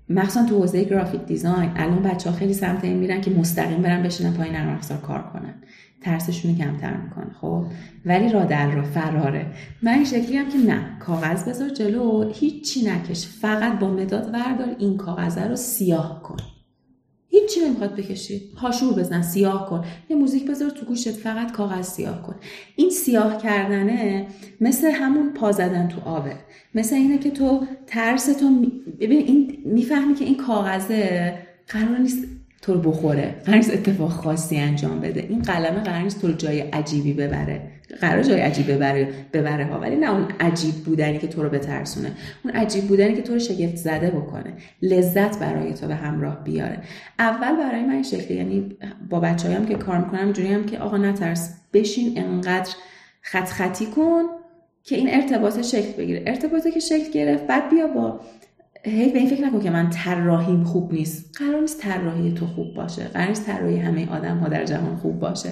[0.10, 4.04] مخصوصا تو حوزه گرافیک دیزاین الان بچه ها خیلی سمت این میرن که مستقیم برن
[4.04, 5.54] بشینن پای نرم افزار کار کنن.
[6.02, 7.66] ترسشون رو کمتر می‌کنه خب؟
[8.06, 9.46] ولی را در را فراره.
[9.82, 10.98] من این شکلی هم که نه.
[11.00, 13.28] کاغذ بذار جلو هیچی نکش.
[13.28, 16.38] فقط با مداد وردار این کاغذه رو سیاه کن.
[17.32, 18.42] هیچی نمی‌خواد بکشی.
[18.56, 19.86] هاشور بزن سیاه کن.
[20.10, 22.36] یه موزیک بذار تو گوشت فقط کاغذ سیاه کن.
[22.76, 24.28] این سیاه کردنه
[24.62, 26.34] مثل همون پا زدن تو آبه.
[26.76, 28.66] مثل اینه که تو ترس تو
[29.00, 31.34] ببین این می‌فهمی که این کاغذه
[31.68, 32.24] قرار نیست
[32.62, 33.36] تو رو بخوره.
[33.46, 35.26] قرار نیست اتفاق خاصی انجام بده.
[35.30, 37.72] این قلمه قرار نیست تو رو جای عجیبی ببره.
[38.02, 42.12] قرار جای عجیب ببره ببره ها ولی نه اون عجیب بودنی که تو رو بترسونه.
[42.44, 44.54] اون عجیب بودنی که تو رو شگفت زده بکنه.
[44.82, 46.80] لذت برای تو به همراه بیاره.
[47.20, 48.78] اول برای من این شکلی یعنی
[49.10, 51.54] با بچه‌هایم که کار می‌کنم اینجوری هم که آقا نترس.
[51.74, 52.72] بشین انقدر
[53.22, 54.24] خط خطی کن
[54.84, 56.24] که این ارتباط شکل بگیره.
[56.28, 58.20] ارتباطی که شکل گرفت بعد بیا با
[58.84, 61.38] هی به این فکر نکن که من طراحیم خوب نیست.
[61.38, 63.04] قرار نیست طراحی تو خوب باشه.
[63.04, 65.50] قرار نیست طراحی همه آدم ها در جهان خوب باشه.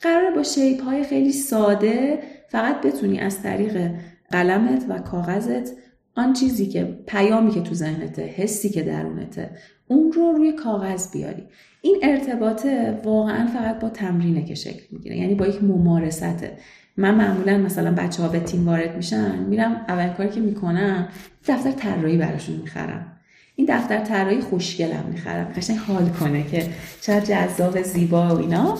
[0.00, 2.18] قراره با شیپ های خیلی ساده
[2.48, 3.90] فقط بتونی از طریق
[4.30, 5.72] قلمت و کاغذت
[6.14, 9.50] آن چیزی که پیامی که تو ذهنته حسی که درونته
[9.88, 11.42] اون رو روی کاغذ بیاری.
[11.82, 15.16] این ارتباطه واقعا فقط با تمرینه که شکل می‌گیره.
[15.16, 16.52] یعنی با یک ممارسته.
[16.96, 21.08] من معمولا مثلا بچه ها به تیم وارد میشن میرم اول کاری که می‌کنم
[21.48, 23.12] دفتر طراحی براشون می‌خرم.
[23.56, 25.52] این دفتر طراحی خوشگلم می‌خرم.
[25.56, 26.66] قشنگ حال کنه که
[27.00, 28.78] چقدر جذاب زیبا و اینا.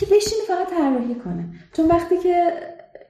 [0.00, 1.48] که بشینه فقط طراحی کنه.
[1.72, 2.52] چون وقتی که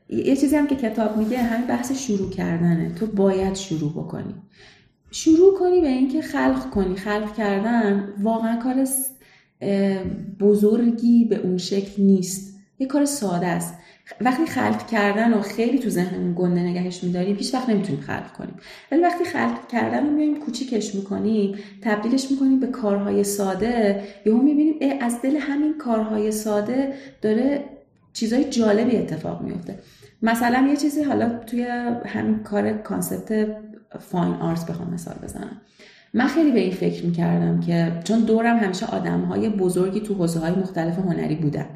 [0.08, 2.94] یه چیزی هم که کتاب میگه همین بحث شروع کردنه.
[2.94, 4.34] تو باید شروع بکنی.
[5.10, 6.96] شروع کنی به اینکه خلق کنی.
[6.96, 8.86] خلق کردن واقعا کار
[10.40, 12.60] بزرگی به اون شکل نیست.
[12.78, 13.74] یه کار ساده است.
[14.20, 18.54] وقتی خلق کردن و خیلی تو ذهنمون گنده نگهش میداریم هیچ وقت نمی‌تونیم خلق کنیم.
[18.92, 25.00] ولی وقتی خلق کردن رو میایم کوچیکش می‌کنیم تبدیلش می‌کنیم به کارهای ساده یهو می‌بینیم
[25.00, 26.92] از دل همین کارهای ساده
[27.22, 27.64] داره
[28.12, 29.78] چیزای جالبی اتفاق میفته
[30.22, 31.62] مثلا یه چیزی حالا توی
[32.06, 33.46] همین کار concept
[33.98, 35.60] fine art بخوام مثال بزنم.
[36.14, 40.40] من خیلی به این فکر می‌کردم که چون دورم همیشه آدم های بزرگی تو حوزه
[40.40, 41.66] های مختلف هنری بودن.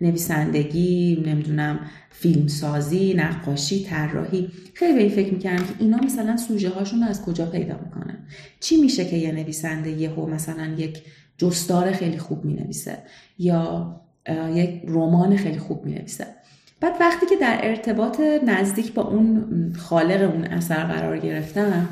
[0.00, 1.80] نویسندگی نمی‌دونم
[2.10, 4.48] فیلمسازی نقاشی طراحی.
[4.74, 8.18] خیلی به این فکر می‌کردم که اینا مثلا سوژه هاشون از کجا پیدا می‌کنن.
[8.60, 11.02] چی میشه که یه نویسنده یهو مثلا یک
[11.36, 12.98] جستار خیلی خوب می‌نویسه
[13.38, 14.00] یا
[14.54, 16.26] یک رمان خیلی خوب می‌نویسه؟
[16.80, 21.88] بعد وقتی که در ارتباط نزدیک با اون خالق اون اثر قرار گرفتم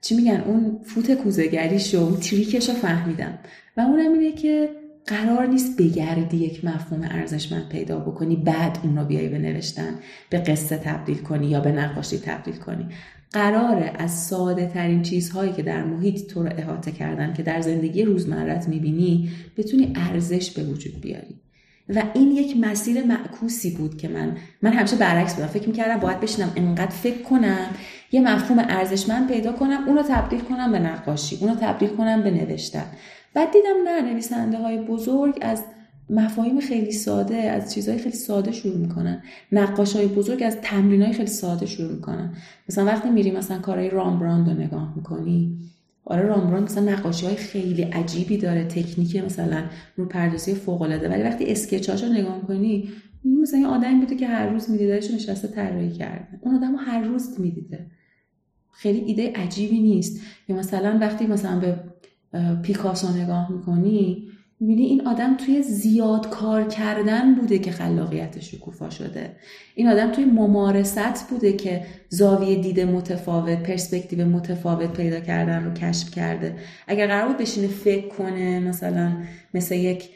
[0.00, 3.38] چی میگن؟ اون فوت کوزگریش و اون تریکش رو فهمیدم.
[3.76, 4.68] و اونم اینه که
[5.06, 9.94] قرار نیست بگردی یک مفهوم ارزشمند پیدا بکنی بعد اون رو بیای به نوشتن
[10.30, 12.86] به قصه تبدیل کنی یا به نقاشی تبدیل کنی.
[13.32, 18.02] قراره از ساده ترین چیزهایی که در محیط تو رو احاطه کردن که در زندگی
[18.02, 21.34] روزمرت می‌بینی بتونی ارزش به وجود بیاری.
[21.88, 25.46] و این یک مسیر معکوسی بود که من من همیشه برعکس بودم.
[25.46, 27.66] فکر می‌کردم باید بشینم انقدر فکر کنم
[28.14, 32.84] یه مفهوم ارزشمند پیدا کنم اونو تبدیل کنم به نقاشی اونو تبدیل کنم به نوشتن.
[33.34, 35.64] بعد دیدم نه نویسنده های بزرگ از
[36.10, 39.22] مفاهیم خیلی ساده از چیزهای خیلی ساده شروع می‌کنن.
[39.52, 42.34] نقاش های بزرگ از تمرین های خیلی ساده شروع می‌کنن.
[42.68, 45.58] مثلا وقتی میری مثلا کارهای رامبراند رو نگاه می‌کنی
[46.04, 49.62] آره رامبراند مثلا نقاشی های خیلی عجیبی داره تکنیک مثلا
[49.96, 52.88] رو پردازی فوق العاده ولی وقتی اسکچاش رو نگاه می‌کنی
[53.42, 56.38] مثلا یه آدمی بوده که هر روز میدیدهش نشسته طراحی کرده.
[56.40, 57.86] اون آدم هر روز می‌دیده.
[58.74, 60.20] خیلی ایده عجیبی نیست.
[60.48, 61.76] یا مثلا وقتی مثلا به
[62.62, 64.28] پیکاسو نگاه می‌کنی
[64.60, 69.36] می‌بینی این آدم توی زیاد کار کردن بوده که خلاقیتش شکوفا شده.
[69.74, 76.10] این آدم توی ممارست بوده که زاویه دید متفاوت پرسپکتیو متفاوت پیدا کردن رو کشف
[76.10, 76.56] کرده.
[76.86, 79.12] اگر قرار بود بشینه فکر کنه مثلا
[79.54, 80.08] مثل یک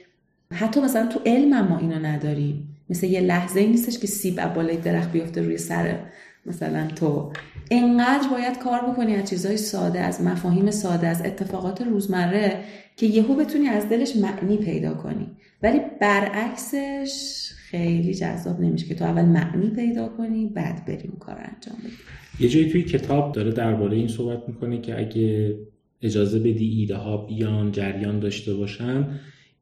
[0.52, 2.76] حتی مثلا تو علم ما اینو نداریم.
[2.90, 5.98] مثل یه لحظه ای نیستش که سیب بالای درخت بیفته روی سر
[6.46, 7.32] مثلا تو.
[7.70, 12.60] انقدر باید کار بکنی از چیزهای ساده از مفاهیم ساده از اتفاقات روزمره
[12.96, 15.26] که یهو بتونی از دلش معنی پیدا کنی.
[15.62, 21.76] ولی برعکسش خیلی جذاب نمیشه که تو اول معنی پیدا کنی بعد بریم کار انجام
[21.84, 21.92] بدی.
[22.40, 25.58] یه جایی توی کتاب داره درباره این صحبت می‌کنه که اگه
[26.02, 29.06] اجازه بدی ایده ها بیان جریان داشته باشن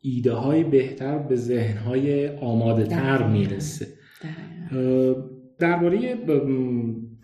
[0.00, 3.86] ایده های بهتر به ذهن های آماده تر می‌رسه
[5.58, 6.14] درباره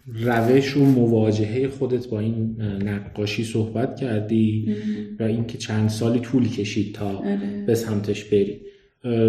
[0.07, 4.77] روش و مواجهه خودت با این نقاشی صحبت کردی
[5.21, 7.65] و اینکه چند سالی طول کشید تا آره.
[7.67, 8.61] به سمتش بری.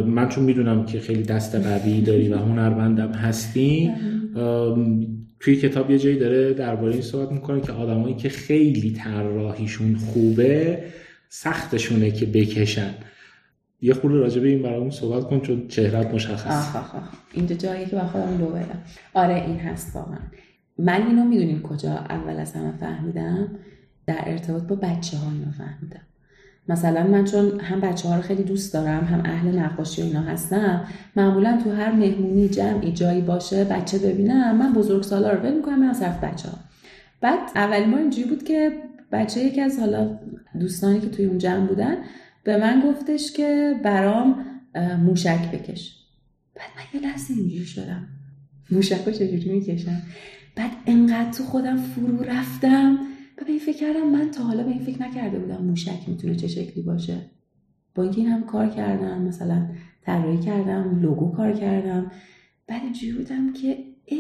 [0.06, 3.92] من چون می‌دونم که خیلی دست قوی داری و هنرمندم هستی
[5.40, 10.84] توی کتاب یه جایی داره درباره این صحبت می‌کنه که آدمایی که خیلی طراحیشون خوبه
[11.30, 12.94] سختشونه که بکشن.
[13.82, 17.04] یه خورده راجع به این برامون صحبت کن چون چهرت مشخص آخ آخ
[17.34, 18.84] اینجا جایی که با خودم لو بدم.
[19.14, 20.18] آره این هست واقعا.
[20.78, 23.48] من اینو می‌دونیم کجا اول از همه فهمیدم
[24.08, 26.02] در ارتباط با بچه ها اینو فهمیدم.
[26.68, 30.22] مثلا من چون هم بچه ها رو خیلی دوست دارم هم اهل نقاشی و اینا
[30.22, 35.54] هستم معمولا تو هر مهمونی جمعی جایی باشه بچه ببینم من بزرگ سالا رو ول
[35.54, 36.58] می‌کنم من صرف بچه ها
[37.22, 38.72] بعد اولین بار اینجوری بود که
[39.12, 40.20] بچه یکی از حالا
[40.60, 41.96] دوستانی که توی اون جمع بودن
[42.44, 44.46] به من گفتش که برام
[45.06, 45.98] موشک بکش.
[46.56, 48.08] بعد من یه لحظه اینجوری شدم.
[48.72, 50.02] موشک رو چجوری می‌کشم؟
[50.56, 52.98] بعد انقدر تو خودم فرو رفتم.
[53.38, 56.36] و به این فکر کردم من تا حالا به این فکر نکرده بودم موشک می‌تونه
[56.36, 57.18] چه شکلی باشه.
[57.96, 59.68] با این هم کار کردم مثلا
[60.02, 62.12] طراحی کردم لوگو کار کردم.
[62.68, 63.78] بعد اینجوری بودم که
[64.08, 64.18] اه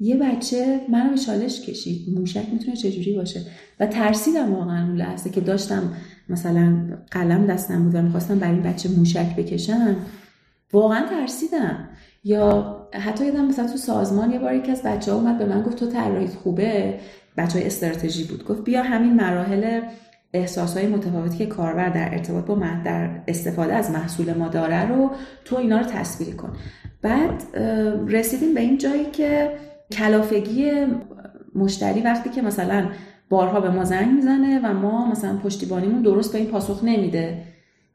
[0.00, 2.18] یه بچه منو به چالش کشید.
[2.18, 3.40] موشک می‌تونه چجوری باشه؟
[3.80, 5.92] و ترسیدم واقعا اون لحظه که داشتم
[6.28, 9.96] مثلا قلم دستم بود و می‌خواستم برای این بچه موشک بکشم.
[10.72, 11.88] واقعا ترسیدم.
[12.24, 15.62] یا حتی یادم مثلا تو سازمان یه بار یکی از بچه ها اومد به من
[15.62, 17.00] گفت تو طراحیت خوبه؟
[17.36, 18.44] بچه های استراتژی بود.
[18.44, 19.80] گفت بیا همین مراحل
[20.32, 24.88] احساس های متفاوتی که کاربر در ارتباط با من در استفاده از محصول ما داره
[24.88, 25.10] رو
[25.44, 26.52] تو اینا رو تصویر کن.
[27.02, 27.56] بعد
[28.08, 29.50] رسیدیم به این جایی که
[29.92, 30.70] کلافگی
[31.54, 32.88] مشتری وقتی که مثلا
[33.28, 37.42] بارها به ما زنگ می‌زنه و ما مثلا پشتیبانیمون درست به این پاسخ نمیده.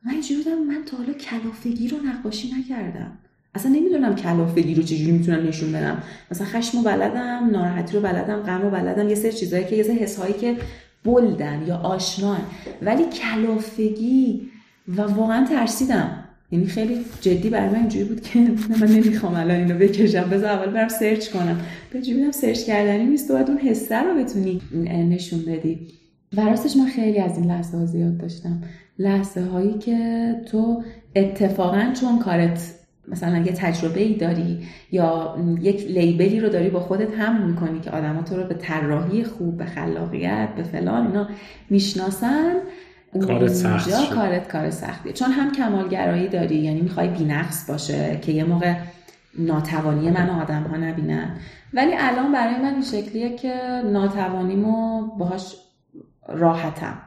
[0.06, 3.18] من اینجوری بودم من تا حالا کلافگی رو نقاشی نکردم.
[3.56, 6.04] اصلا نمی‌دونم کلافگی رو چجوری می‌تونم نشون بدم.
[6.32, 9.84] مثلا خشم و بلدم ناراحتی رو بلدم غم و بلدم یه سری چیزایی که یه
[9.84, 10.56] سری حسایی که
[11.06, 12.40] بلدن یا آشنان.
[12.82, 14.42] ولی کلافگی
[14.88, 16.22] و واقعا ترسیدم.
[16.52, 18.40] یعنی خیلی جدی برای من اینجوری بود که
[18.82, 20.30] من نمی‌خوام الان اینو بکشم.
[20.30, 21.62] بذار اول برم search کنم.
[21.92, 23.32] به جوری search کردنی نیست.
[23.32, 24.62] باید اون حسه رو بتونی
[25.10, 25.88] نشون بدی.
[26.38, 28.62] و راستش من خیلی از این لحظه ها زیاد داشتم.
[29.00, 30.84] لحظه هایی که تو
[31.16, 32.72] اتفاقا چون کارت
[33.08, 37.80] مثلا یه تجربه ای داری یا یک label ی رو داری با خودت هم می‌کنی
[37.80, 41.28] که آدما تو رو به طراحی خوب به خلاقیت به فلان اینا
[41.70, 42.54] می‌شناسن
[43.28, 48.44] کارت سخت کارت کار سختیه چون هم کمالگرایی داری یعنی می‌خوای بینقص باشه که یه
[48.44, 48.76] موقع
[49.40, 51.36] ناتوانی من آدم ها نبینن.
[51.74, 53.54] ولی الان برای من این شکلیه که
[53.92, 55.56] ناتوانیمو باهاش
[56.30, 56.98] راحتم.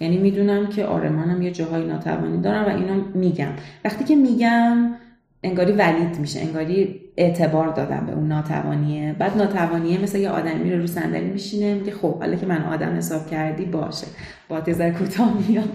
[0.00, 3.52] یعنی می‌دونم که آره منم یه جاهای ناتوانی دارم و اینو میگم.
[3.84, 4.94] وقتی که میگم
[5.42, 9.16] انگاری ولید میشه انگاری اعتبار دادم به اون ناتوانیه.
[9.18, 12.96] بعد ناتوانیه مثل یه آدمی رو رو صندلی میشینه میگه خب حالا که من آدم
[12.96, 14.06] حساب کردی باشه.
[14.48, 15.68] با تزر کوتاه میام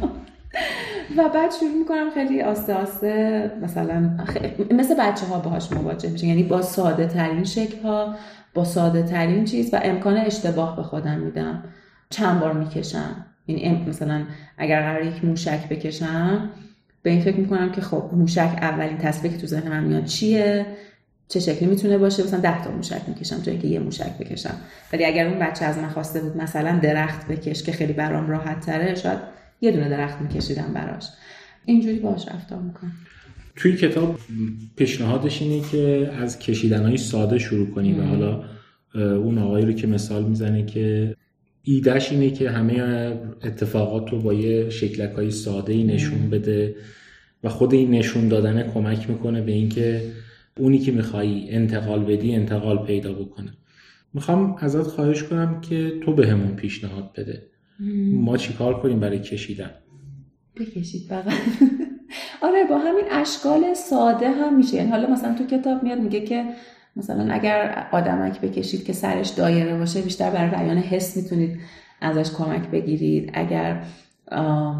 [1.18, 4.18] و بعد شروع می‌کنم خیلی آسته آسته مثلا
[4.72, 8.16] مثل بچه ها باهاش مواجه میشه یعنی با ساده ترین شکل ها
[8.53, 11.64] با ساده ترین چیز و امکان اشتباه به خودم میدم.
[12.09, 13.26] چند بار می‌کشم.
[13.47, 14.24] یعنی مثلا
[14.57, 16.49] اگر قرار یک موشک بکشم
[17.04, 20.66] به این فکر می‌کنم که خب موشک اولین تصویری که تو ذهن من میاد چیه؟
[21.28, 24.56] چه شکلی می‌تونه باشه؟ مثلا 10 تا موشک می‌کشم جایی که یه موشک بکشم.
[24.93, 28.66] ولی اگر اون بچه از من خواسته بود مثلا درخت بکش که خیلی برام راحت
[28.66, 29.20] تره شاید
[29.62, 31.08] یه دونه درخت میکشیدم براش.
[31.66, 32.91] اینجوری باش رفتار می‌کنم.
[33.56, 34.20] توی کتاب
[34.76, 38.43] پیشنهادش اینه که از کشیدن های ساده شروع کنی و حالا
[38.95, 41.16] اون آقایی رو که مثال می‌زنه که
[41.64, 42.82] ایدهش اینه که همه
[43.43, 46.76] اتفاقات رو با یه شکلک های ساده ای نشون بده
[47.43, 50.01] و خود این نشون دادن کمک می‌کنه به اینکه
[50.57, 53.53] اونی که میخوایی انتقال بدی انتقال پیدا بکنه.
[54.14, 57.43] می‌خوام ازت خواهش کنم که تو به همون پیشنهاد بده.
[58.14, 59.72] ما چیکار کنیم برای کشیدن؟
[60.55, 61.34] بکشید فقط
[62.47, 64.76] آره با همین اشکال ساده هم میشه.
[64.76, 66.45] یعنی حالا مثلا تو کتاب میاد میگه که
[66.96, 71.60] مثلا اگر آدمک بکشید که سرش دایره باشه بیشتر برای بیان حس می‌تونید
[72.02, 73.32] ازش کمک بگیرید.
[73.34, 73.84] اگر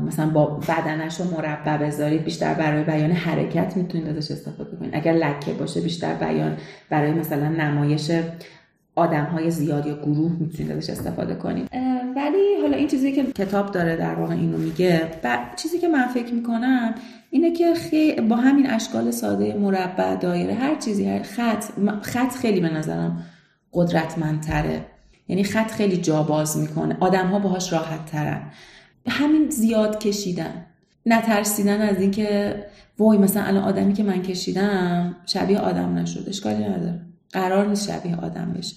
[0.08, 4.96] مثلا با بدنش رو مربع بذارید بیشتر برای بیان حرکت می‌تونید ازش استفاده کنید.
[4.96, 6.58] اگر لکه باشه بیشتر بیان
[6.90, 8.12] برای مثلا نمایش
[8.96, 11.70] آدم های زیاد یا گروه می‌تونید ازش استفاده کنید.
[12.16, 16.08] ولی حالا این چیزی که کتاب داره در واقع اینو میگه و چیزی که من
[16.08, 16.96] فکر می‌کنم
[17.34, 18.14] اینه که خی...
[18.22, 21.66] با همین اشکال ساده مربع دایره هر چیزی هر خط
[22.02, 23.26] خط خیلی به نظرم
[23.74, 24.86] قدرتمندتره.
[25.28, 26.98] یعنی خط خیلی جا باز می‌کنه.
[27.00, 28.42] آدم ها باهاش راحت ترن
[29.08, 30.66] همین زیاد کشیدن.
[31.06, 32.56] نترسیدن از اینکه
[33.00, 36.26] وای مثلا الان آدمی که من کشیدم شبیه آدم نشد.
[36.28, 37.02] اشکالی نداره.
[37.32, 38.76] قرار نیست شبیه آدم بشه.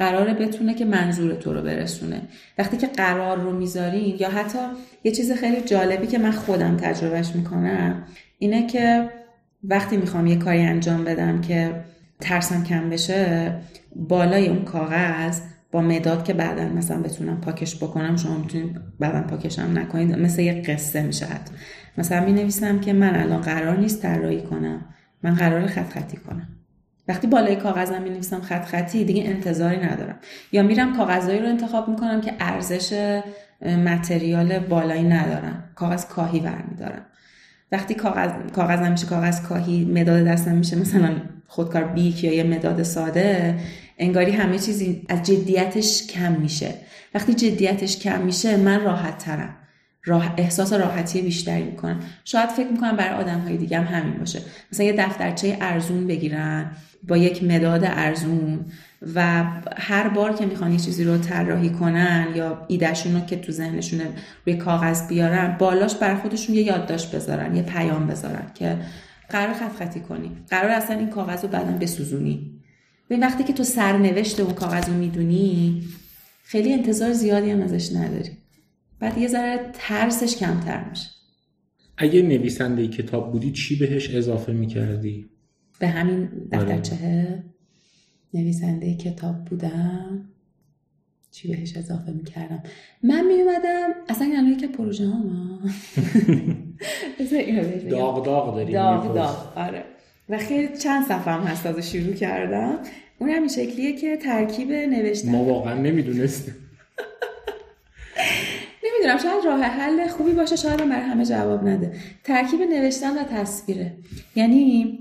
[0.00, 2.22] قراره بتونه که منظور تو رو برسونه.
[2.58, 4.58] وقتی که قرار رو می‌ذارین یا حتی
[5.04, 8.02] یه چیز خیلی جالبی که من خودم تجربهش می‌کنم
[8.38, 9.10] اینه که
[9.64, 11.74] وقتی می‌خوام یه کاری انجام بدم که
[12.20, 13.54] ترسم کم بشه
[13.96, 15.40] بالای اون کاغذ
[15.72, 20.62] با مداد که بعدا مثلا بتونم پاکش بکنم شما می‌تونید بعدا پاکشم نکنید مثل یه
[20.62, 21.26] قصه میشه
[21.98, 24.84] مثلا می نویسم که من الان قرار نیست طراحی کنم
[25.22, 26.59] من قرار خط خطی کنم.
[27.10, 30.18] وقتی بالای کاغذم می نویسم خط خطی دیگه انتظاری ندارم.
[30.52, 33.20] یا میرم کاغذهایی رو انتخاب می‌کنم که ارزش
[33.62, 37.06] متریال بالایی ندارن کاغذ کاهی برمیدارم.
[37.72, 41.10] وقتی کاغذ کاغذم میشه کاغذ کاهی مداد دستم میشه مثلا
[41.46, 43.58] خودکار بیک یا یه مداد ساده
[43.98, 46.74] انگاری همه چیزی از جدیتش کم میشه.
[47.14, 49.56] وقتی جدیتش کم میشه من راحت ترم
[50.04, 54.40] راه احساس راحتی بیشتری می‌کنم شاید فکر می‌کنم برای آدم های دیگه هم همین باشه.
[54.72, 56.70] مثلا یه دفترچه ارزون بگیرن
[57.08, 58.64] با یک مداد ارزون
[59.14, 59.44] و
[59.76, 64.00] هر بار که می‌خوان یه چیزی رو طراحی کنن یا ایدهشون رو که تو ذهنشون
[64.46, 68.76] روی کاغذ بیارن بالاش بر خودشون یه یادداشت بذارن یه پیام بذارن که
[69.28, 70.30] قرار خط خطی کنی.
[70.50, 72.50] قرار اصلا این کاغذ رو بعدا بسوزونی.
[73.08, 75.82] به وقتی که تو سرنوشت اون کاغذ رو می‌دونی
[76.44, 78.30] خیلی انتظار زیادی هم ازش نداری.
[79.00, 81.08] بعد یه ذره ترسش کمتر میشه.
[81.96, 85.30] اگه نویسنده کتاب بودی چی بهش اضافه می‌کردی؟
[85.78, 87.44] به همین دفترچه آره.
[88.34, 90.28] نویسنده کتاب بودم.
[91.30, 92.62] چی بهش اضافه می‌کردم؟
[93.02, 95.24] من میومدم اصلا الان که پروژه ها
[97.90, 99.84] داغ داغ داری داغ داغ آره.
[100.28, 102.78] و خیلی چند صفحه هم هست از شروع کردم.
[103.18, 105.30] اون همین شکلیه که ترکیب نوشتن.
[105.30, 106.54] ما واقعا نمی‌دونستیم.
[109.00, 111.92] نمی‌دونم شاید راه حل خوبی باشه شاید برای همه جواب نده.
[112.24, 113.92] ترکیب نوشتن و تصویره.
[114.36, 114.98] یعنی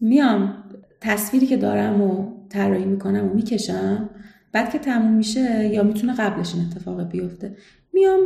[0.00, 0.54] میام
[1.00, 4.10] تصویری که دارم و طراحی می‌کنم و می‌کشم
[4.52, 7.56] بعد که تموم میشه یا می‌تونه قبلش این اتفاق بیفته
[7.92, 8.20] میام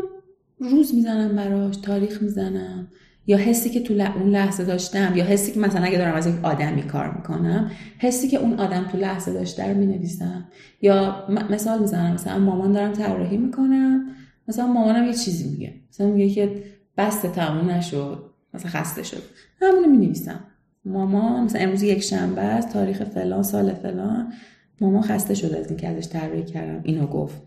[0.58, 2.88] روز می‌زنم براش تاریخ می‌زنم
[3.26, 6.34] یا حسی که تو اون لحظه داشتم یا حسی که مثلا اگه دارم از یک
[6.42, 10.48] آدمی کار می‌کنم حسی که اون آدم تو لحظه داشته رو می‌نویسم.
[10.82, 14.06] یا مثال می‌زنم مثلا مامان دارم طراحی می‌کنم
[14.48, 15.74] مثلا مامانم یه چیزی میگه.
[15.90, 16.62] مثلا میگه که
[16.98, 18.30] بست تموم نشد.
[18.54, 19.22] مثلا خسته شد.
[19.62, 20.40] همونو می‌نویسم.
[20.84, 24.32] مامان مثلا امروز یک شنبه است تاریخ فلان سال فلان.
[24.80, 26.80] مامان خسته شد از اینکه ازش طراحی کردم.
[26.84, 27.42] اینو گفت.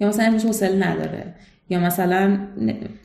[0.00, 1.34] یا مثلا امروز حوصله نداره.
[1.70, 2.38] یا مثلا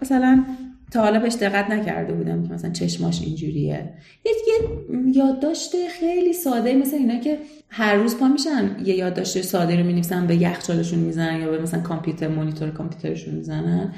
[0.02, 0.46] مثلا
[0.94, 3.90] تا حالا بهش دقت نکرده بودم که مثلا چشماش اینجوریه.
[4.26, 4.34] یه
[5.16, 7.38] یادداشت خیلی ساده مثل اینا که
[7.70, 11.80] هر روز پا میشن یه یادداشت ساده رو می‌نویسن به یخچالشون می‌زنن یا به مثلا
[11.80, 13.94] کامپیوتر مونیتور کامپیوترشون می‌زنن.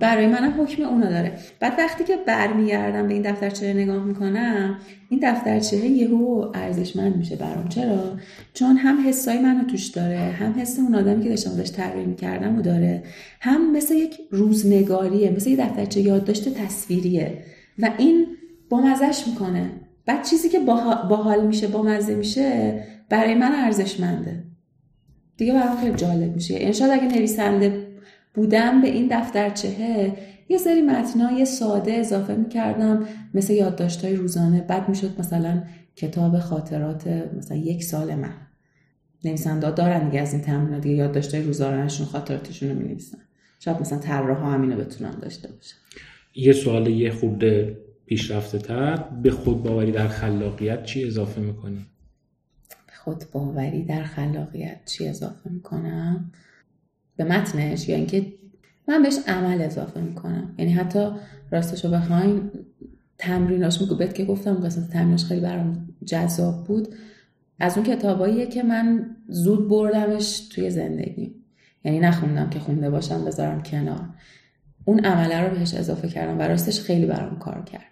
[0.00, 1.32] برای منم حکم اونو داره.
[1.60, 4.78] بعد وقتی که برمیگردم به این دفترچه نگاه می‌کنم
[5.08, 7.68] این دفترچه یهو ارزشمند میشه برام.
[7.68, 8.16] چرا؟
[8.54, 12.58] چون هم حسای منو توش داره هم حس اون آدمی که داشتم ازش طراحی می‌کردم
[12.58, 13.02] و داره
[13.40, 17.38] هم مثل یک روزنگاریه مثل یک دفترچه یادداشت تصویریه.
[17.78, 18.26] و این
[18.70, 19.70] با مزش می‌کنه.
[20.06, 20.58] بعد چیزی که
[21.08, 24.44] باحال میشه با مزه میشه برای من ارزشمنده.
[25.36, 26.60] دیگه برام خیلی جالب میشه.
[26.60, 27.86] یعنی شاید اگه نویسنده
[28.34, 30.16] بودم به این دفترچهه
[30.48, 34.60] یه سری متنای ساده اضافه می‌کردم مثل یادداشت‌های روزانه.
[34.60, 35.62] بعد می‌شد مثلا
[35.96, 38.34] کتاب خاطرات مثلا یک سال من.
[39.24, 43.18] نویسنده دارن دیگه از این تمرین دیگه یادداشت‌های روزانهشون خاطراتشون رو می‌نویسن.
[43.58, 45.76] شاید مثلا طراحا همینو بتونن داشته باشن
[46.34, 51.86] یه سوال یه خورده پیشرفته تر به خود باوری در خلاقیت چی اضافه می‌کنی؟
[52.86, 56.32] به خود باوری در خلاقیت چی اضافه می‌کنم؟
[57.20, 58.26] به متنش یا اینکه
[58.88, 60.54] من بهش عمل اضافه می‌کنم.
[60.58, 61.08] یعنی حتی
[61.50, 62.50] راستشو بخواین
[63.18, 63.94] تمریناش میگو.
[63.94, 66.88] بهت که گفتم قسمت تمریناش خیلی برام جذاب بود.
[67.58, 71.34] از اون کتاباییه که من زود بردمش توی زندگی.
[71.84, 74.08] یعنی نخوندم که خونده باشم بذارم کنار.
[74.84, 77.86] اون عمله رو بهش اضافه کردم و راستش خیلی برام کار کرد.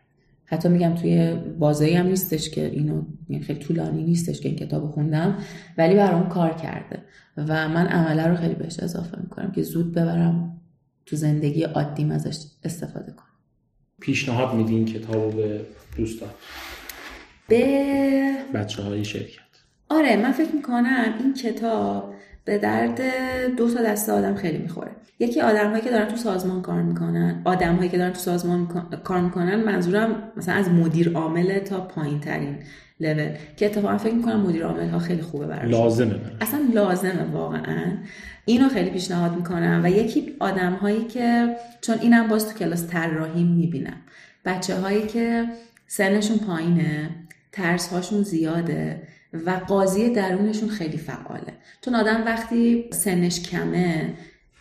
[0.50, 4.90] حتی میگم توی بازه هم نیستش که اینو یعنی خیلی طولانی نیستش که این کتاب
[4.90, 5.38] خوندم
[5.78, 7.02] ولی برام کار کرده.
[7.36, 10.60] و من عمله رو خیلی بهش اضافه می‌کنم که زود ببرم
[11.06, 13.24] تو زندگی عادیم ازش استفاده کنم.
[14.00, 15.60] پیشنهاد میدین کتاب به
[15.96, 16.28] دوستان؟
[17.48, 19.42] به بچه های شرکت.
[19.88, 22.14] آره من فکر می‌کنم این کتاب
[22.48, 23.00] به درد
[23.56, 24.90] دو تا دسته آدم خیلی می‌خوره.
[25.18, 28.68] یکی آدم هایی که دارن تو سازمان کار می‌کنن آدم هایی که دارن تو سازمان
[29.04, 32.58] کار می‌کنن منظورم مثلا از مدیر عامل تا پایین ترین
[33.00, 37.96] لول که اتفاقا فکر می‌کنم مدیر عامل ها خیلی خوبه برای لازمه اصلا لازمه واقعا.
[38.44, 43.44] اینو خیلی پیشنهاد می‌کنم و یکی آدم هایی که چون اینم باز تو کلاس طراحی
[43.44, 43.96] می‌بینم.
[44.44, 45.44] بچه هایی که
[45.86, 47.10] سنشون پایینه
[47.52, 49.02] ترس هاشون زیاده
[49.32, 51.52] و قاضی درونشون خیلی فعاله.
[51.80, 54.14] چون آدم وقتی سنش کمه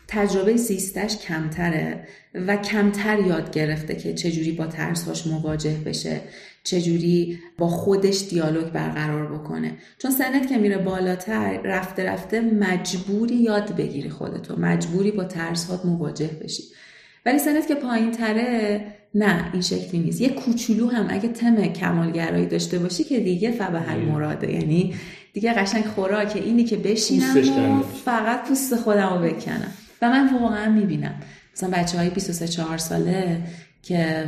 [0.07, 6.21] تجربه زیستش کمتره و کمتر یاد گرفته که چجوری با ترسهاش مواجه بشه
[6.63, 9.77] چجوری با خودش دیالوگ برقرار بکنه.
[9.97, 16.29] چون سنت که میره بالاتر رفته رفته مجبوری یاد بگیری خودتو مجبوری با ترسهات مواجه
[16.43, 16.63] بشی.
[17.25, 20.21] ولی سنت که پایین تره نه این شکلی نیست.
[20.21, 24.51] یه کوچولو هم اگه تم کمالگرایی داشته باشی که دیگه فبه مراده.
[24.51, 24.93] یعنی
[25.33, 29.71] دیگه قشنگ خوراک اینی که بشینم و فقط پوست خودم رو بکنم.
[30.01, 31.15] و من واقعا می‌بینم.
[31.53, 33.43] مثلا بچه های 23 4 ساله
[33.83, 34.25] که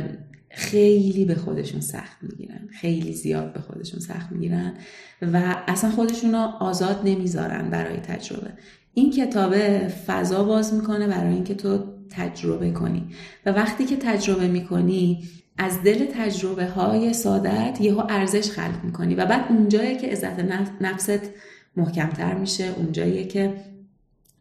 [0.50, 2.68] خیلی به خودشون سخت می‌گیرن.
[2.80, 4.74] خیلی زیاد به خودشون سخت می‌گیرن
[5.22, 8.50] و اصلا خودشون رو آزاد نمی‌ذارن برای تجربه.
[8.94, 13.04] این کتابه فضا باز می‌کنه برای اینکه تو تجربه کنی.
[13.46, 19.14] و وقتی که تجربه می‌کنی از دل تجربه های سادت یهو ارزش خلق می‌کنی.
[19.14, 20.38] و بعد اونجایی که عزت
[20.80, 21.30] نفست
[21.76, 23.54] محکمتر میشه اونجایی که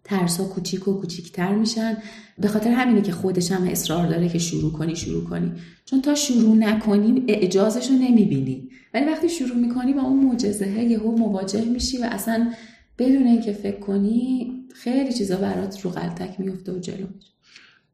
[0.03, 1.97] ترس ها کوچیک و کوچیکتر میشن
[2.37, 5.51] به خاطر همینه که خودش هم اصرار داره که شروع کنی شروع کنی.
[5.85, 8.69] چون تا شروع نکنی اعجازش رو نمی‌بینی.
[8.93, 12.51] ولی وقتی شروع می‌کنی با اون معجزه یهو مواجه میشی و اصلا
[12.97, 17.05] بدون اینکه فکر کنی خیلی چیزا برات رو قلتک میفته و جلو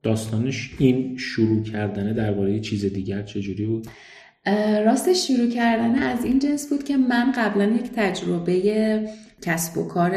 [0.05, 3.87] داستانش این شروع کردنه درباره چیز دیگر چجوری بود؟
[4.85, 9.09] راستش شروع کردن از این جنس بود که من قبلا یک تجربه
[9.41, 10.11] کسب و کار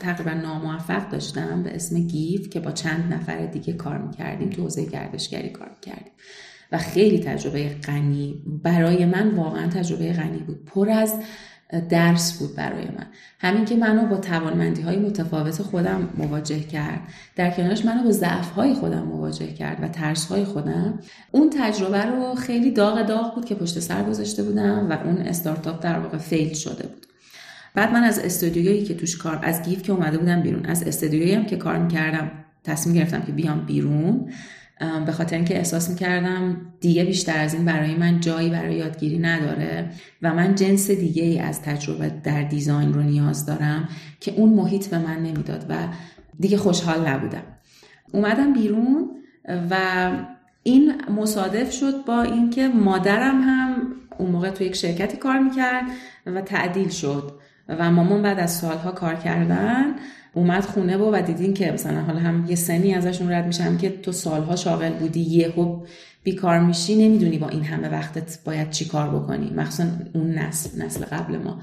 [0.00, 4.84] تقریبا ناموفق داشتم به اسم گیف که با چند نفر دیگه کار می‌کردیم تو حوزه
[4.84, 6.12] گردشگری کار می‌کردیم.
[6.72, 8.42] و خیلی تجربه غنی.
[8.62, 10.64] برای من واقعا تجربه غنی بود.
[10.64, 11.14] پر از
[11.80, 13.06] درس بود برای من.
[13.38, 17.00] همین که منو با توانمندی های متفاوت خودم مواجه کرد.
[17.36, 20.98] در کنارش منو با ضعف های خودم مواجه کرد و ترس های خودم.
[21.30, 25.82] اون تجربه رو خیلی داغ داغ بود که پشت سر گذاشته بودم و اون استارتاپ
[25.82, 27.06] در واقع فیل شده بود.
[27.74, 31.34] بعد من از استودیویی که توش کار از گیف که اومده بودم بیرون از استودیویی
[31.34, 32.30] هم که کار می‌کردم
[32.64, 34.32] تصمیم گرفتم که بیام بیرون.
[35.06, 39.90] به خاطر اینکه احساس می‌کردم دیگه بیشتر از این برای من جایی برای یادگیری نداره
[40.22, 43.88] و من جنس دیگه ای از تجربه در دیزاین رو نیاز دارم
[44.20, 45.74] که اون محیط به من نمی‌داد و
[46.40, 47.42] دیگه خوشحال نبودم.
[48.12, 49.10] اومدم بیرون
[49.70, 49.76] و
[50.62, 53.86] این مصادف شد با اینکه مادرم هم
[54.18, 55.84] اون موقع تو یک شرکتی کار می‌کرد
[56.26, 57.32] و تعدیل شد.
[57.78, 59.94] و مامان بعد از سالها کار کردن
[60.34, 63.90] اومد خونه با و دیدین که مثلا حالا هم یه سنی ازشون رد میشم که
[63.90, 65.84] تو سالها شاغل بودی یهو
[66.24, 69.52] بیکار میشی نمی‌دونی با این همه وقتت باید چی کار بکنی.
[69.56, 71.62] مخصوصا اون نسل نسل قبل ما.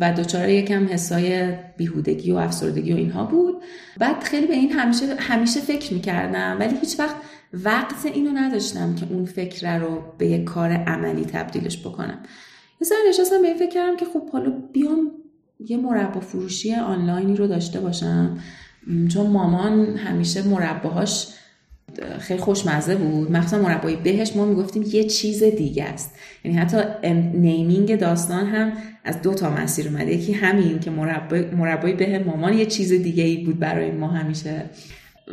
[0.00, 3.54] و دوچاره یکم حسای بیهودگی و افسردگی و اینها بود.
[3.98, 7.16] بعد خیلی به این همیشه همیشه فکر می‌کردم ولی هیچ وقت
[7.64, 12.18] وقت اینو نداشتم که اون فکر رو به یک کار عملی تبدیلش بکنم.
[12.80, 15.10] یه نشستم به این فکر کردم که خب حالا بیام
[15.60, 18.38] یه مربا فروشی آنلاینی رو داشته باشم.
[19.08, 21.28] چون مامان همیشه مرباهاش
[22.18, 23.32] خیلی خوشمزه بود.
[23.32, 26.14] مخصوصا مربای بهش ما می‌گفتیم یه چیز دیگه است.
[26.44, 26.76] یعنی حتی
[27.34, 28.72] نیمینگ داستان هم
[29.04, 30.14] از دو تا مسیر اومده.
[30.14, 34.62] یکی همین که مربای, مربای به مامان یه چیز دیگه ای بود برای ما همیشه.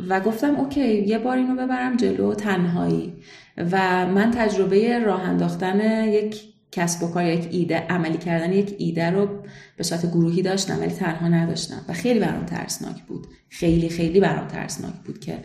[0.09, 3.13] و گفتم اوکی یه بار اینو ببرم جلو تنهایی.
[3.57, 9.09] و من تجربه راه انداختن یک کسب و کار یک ایده عملی کردن یک ایده
[9.09, 9.29] رو
[9.77, 11.81] به صورت گروهی داشتم ولی تنها نداشتم.
[11.87, 13.27] و خیلی برام ترسناک بود.
[13.49, 15.37] خیلی خیلی برام ترسناک بود که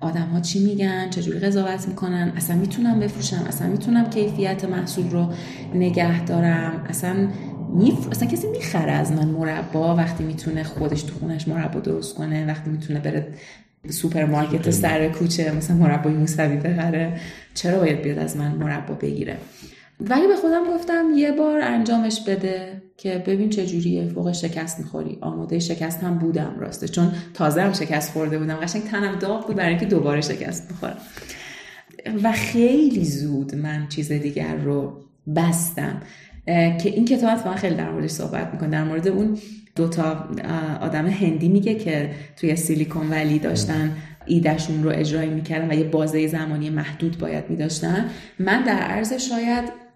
[0.00, 5.32] آدم ها چی میگن چجوری قضاوت می‌کنن اصلا می‌تونم بفروشم اصلا می‌تونم کیفیت محصول رو
[5.74, 6.86] نگه دارم.
[6.88, 7.28] اصلا
[7.74, 8.08] میف...
[8.10, 12.70] اصلا کسی می‌خره از من مربا وقتی می‌تونه خودش تو خونش مربا درست کنه وقتی
[12.70, 13.34] می‌تونه بره
[13.88, 14.70] سوپرمارکت.
[14.70, 17.20] سر کوچه مثلا مربای موسوی بخره.
[17.54, 19.36] چرا باید بیاد از من مربا بگیره؟
[20.00, 24.08] ولی به خودم گفتم یه بار انجامش بده که ببین چه جوریه.
[24.08, 25.18] فوق شکست می‌خوری.
[25.20, 26.88] آماده شکست هم بودم راسته.
[26.88, 28.54] چون تازه هم شکست خورده بودم.
[28.54, 30.96] قشنگ تنم داغ بود برای اینکه دوباره شکست بخورم.
[32.22, 34.92] و خیلی زود من چیز دیگر رو
[35.36, 36.02] بستم.
[36.46, 38.70] که این کتاب اتفاقا خیلی در موردش صحبت می‌کنه.
[38.70, 39.38] در مورد اون
[39.76, 40.28] دوتا
[40.80, 43.96] آدم هندی میگه که توی سیلیکون ولی داشتن
[44.26, 48.10] ایدهشون رو اجرایی می‌کردن و یه بازه زمانی محدود باید میداشتن.
[48.38, 49.89] من در عرض شاید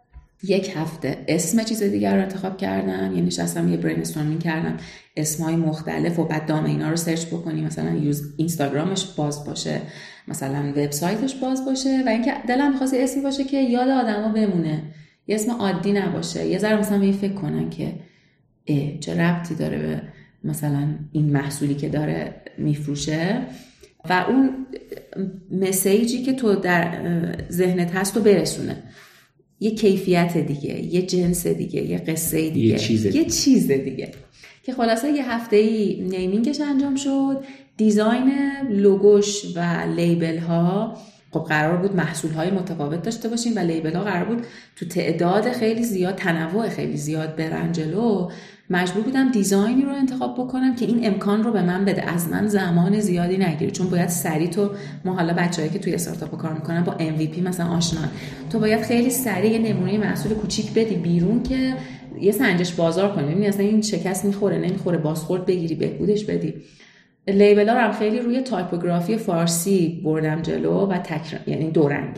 [0.49, 4.77] یک هفته اسم چیز دیگر رو انتخاب کردم یعنی نشستم یه brainstorming کردم
[5.17, 9.81] اسمای مختلف و بعد domain ا رو search بکنی مثلا user اینستاگرامش باز باشه
[10.29, 14.83] مثلا وبسایتش باز باشه و اینکه دلم می‌خواست اسمی باشه که یاد آدما بمونه.
[15.27, 16.47] یه اسم عادی نباشه.
[16.47, 17.93] یه ذره مثلا فکر کنن که
[19.01, 20.03] چه ربطی داره به
[20.45, 23.43] مثلا این محصولی که داره میفروشه؟
[24.11, 24.67] و اون
[25.51, 26.99] مسیجی که تو در
[27.51, 28.83] ذهنت هست رو برسونه.
[29.65, 32.69] یه کیفیت دیگه یه جنس دیگه یه قصه دیگه.
[32.69, 34.11] یه چیز دیگه, یه چیز دیگه.
[34.63, 37.45] که خلاصه یه هفته ای نیمینگش انجام شد.
[37.77, 38.33] دیزاین
[38.71, 40.99] لوگوش و لیبل ها
[41.31, 44.47] خب قرار بود محصول های متفاوت داشته باشیم و لیبل ها قرار بود
[44.77, 48.31] تو تعداد خیلی زیاد تنوع خیلی زیاد برن جلو.
[48.71, 52.11] مجبور بودم دیزاینی رو انتخاب بکنم که این امکان رو به من بده.
[52.11, 54.71] از من زمان زیادی نگیره چون باید سریع تو
[55.05, 58.01] ما حالا بچه‌ای که توی استارتاپ کار می‌کنن با MVP مثلا آشنا.
[58.51, 61.75] تو باید خیلی سریع یه نمونه محصول کوچیک بدی بیرون که
[62.21, 63.25] یه سنجش بازار کنی.
[63.25, 66.55] ببینی اصلا این شکست می‌خوره نمی‌خوره بازخورد بگیری بهبودش بدی.
[67.29, 72.17] لیبل ها رو خیلی روی تایپوگرافی فارسی بردم جلو و تک یعنی دو رنگ.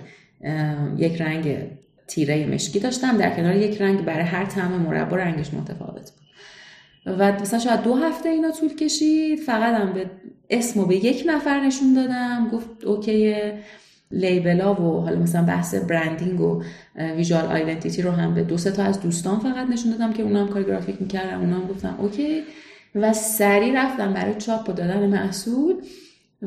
[0.98, 1.56] یک رنگ
[2.06, 3.16] تیره مشکی داشتم.
[3.16, 6.25] در کنار یک رنگ برای هر طعم مربا رنگش متفاوت بود.
[7.06, 10.10] و مثلا شاید دو هفته اینا طول کشید فقط هم به
[10.50, 13.34] اسمو به یک نفر نشون دادم گفت OK
[14.10, 16.62] label ا و حالا مثلا بحث branding و
[16.96, 20.40] visual identity رو هم به دو سه تا از دوستان فقط نشون دادم که اونا
[20.40, 22.42] هم کار گرافیک می‌کردن اونا هم گفتم OK.
[22.94, 25.74] و سریع رفتم برای چاپ و دادن محصول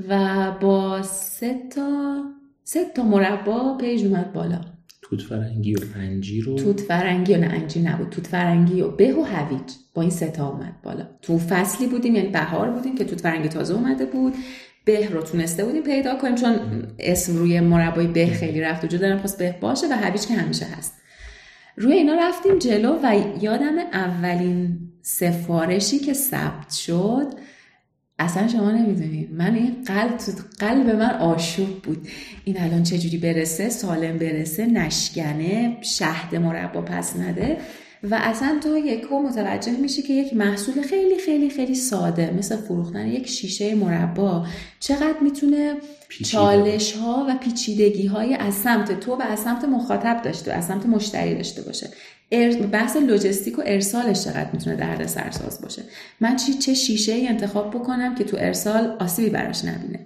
[0.10, 2.24] و با سه تا
[2.64, 4.62] سه تا مربا page اومد بالا.
[5.02, 9.14] توت فرنگی و انجیر و توت فرنگی و نه انجیر نبود توت فرنگی و به
[9.14, 9.72] و هویج.
[10.02, 11.08] این ستا اومد بالا.
[11.22, 14.36] تو فصلی بودیم یعنی بهار بودیم که توت فرنگی تازه اومده بود.
[14.86, 16.56] به رو تونسته بودیم پیدا کنیم چون
[17.00, 20.66] اسم روی مربای به خیلی رفت وجود دارم خواست به باشه و هویج که همیشه
[20.66, 20.94] هست.
[21.78, 27.34] روی اینا رفتیم جلو و یادم اولین سفارشی که ثبت شد
[28.20, 30.18] اصلا شما نمی‌دونید من این قلب
[30.60, 32.08] قلب من آشوب بود.
[32.44, 37.58] این الان چجوری برسه؟ سالم برسه؟ نشکنه؟ شهد مربا پس نده؟
[38.04, 43.08] و اصلا تو یکو متوجه میشی که یک محصول خیلی خیلی خیلی ساده مثل فروختن
[43.08, 44.46] یک شیشه مربا
[44.80, 45.76] چقدر می‌تونه
[46.26, 50.86] چالش ها و پیچیدگی های از سمت تو و از سمت مخاطب داشته از سمت
[50.86, 51.90] مشتری داشته باشه.
[52.72, 55.84] بحث لوجستیک و ارسالش چقدر می‌تونه درد سرساز باشه.
[56.20, 60.00] من چی چه شیشه ای انتخاب بکنم که تو ارسال آسیبی براش نبینه.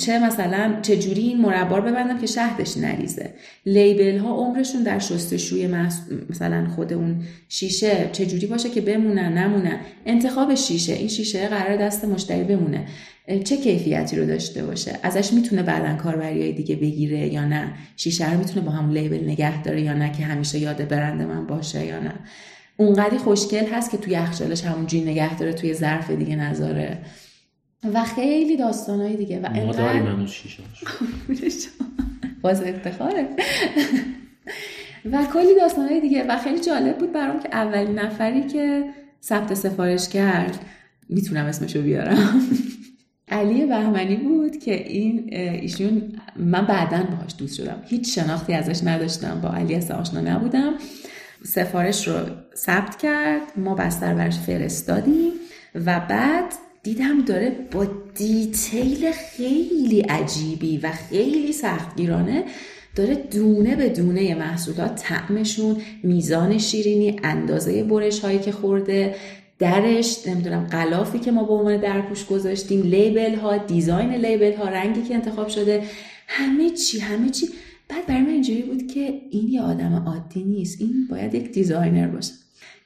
[0.00, 3.30] چه مثلا چه جوری این مربا ببندم که شهدش نریزه.
[3.66, 5.68] لیبل ها عمرشون در شستشوی
[6.30, 11.76] مثلا خود اون شیشه چه جوری باشه که بمونن نمونن انتخاب شیشه این شیشه قرار
[11.76, 12.86] دست مشتری بمونه.
[13.44, 18.38] چه کیفیتی رو داشته باشه؟ ازش می‌تونه بعدا کاربری دیگه بگیره یا نه؟ شیشه رو
[18.38, 22.00] می‌تونه با همون لیبل نگه داره یا نه که همیشه یاد برند من باشه یا
[22.00, 22.14] نه؟
[22.76, 26.98] اونقدی خوشگل هست که توی یخچالش همونجوری نگه داره توی ظرف دیگه نذاره.
[27.94, 30.62] و خیلی داستانهای دیگه و ما داریم شیشه
[32.42, 33.28] باز افتخاره.
[35.12, 38.84] و کلی داستانهای دیگه و خیلی جالب بود برام که اولین نفری که
[39.22, 40.58] ثبت سفارش کرد
[41.08, 42.40] می‌تونم اسمشو بیارم
[43.28, 47.82] علی بهمنی بود که این ایشون من بعدا باهاش دوست شدم.
[47.84, 50.74] هیچ شناختی ازش نداشتم با علی اصلا آشنا نبودم.
[51.44, 52.14] سفارش رو
[52.56, 55.32] ثبت کرد ما بستر برش فرستادیم
[55.74, 56.44] و بعد
[56.86, 62.44] دیدم داره با detail خیلی عجیبی و خیلی سختگیرانه
[62.96, 69.14] داره دونه به دونه محصولات طعمشون میزان شیرینی اندازه برش هایی که خورده
[69.58, 75.02] درش نمی‌دونم غلافی که ما به عنوان درپوش گذاشتیم label ها design label ها رنگی
[75.02, 75.82] که انتخاب شده.
[76.26, 77.48] همه چی همه چی.
[77.88, 80.80] بعد برای من اینجوری بود که این یه آدم عادی نیست.
[80.80, 82.32] این باید یک designer باشه.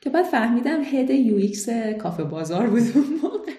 [0.01, 3.51] که بعد فهمیدم head UX کافه بازار بود اون موقع.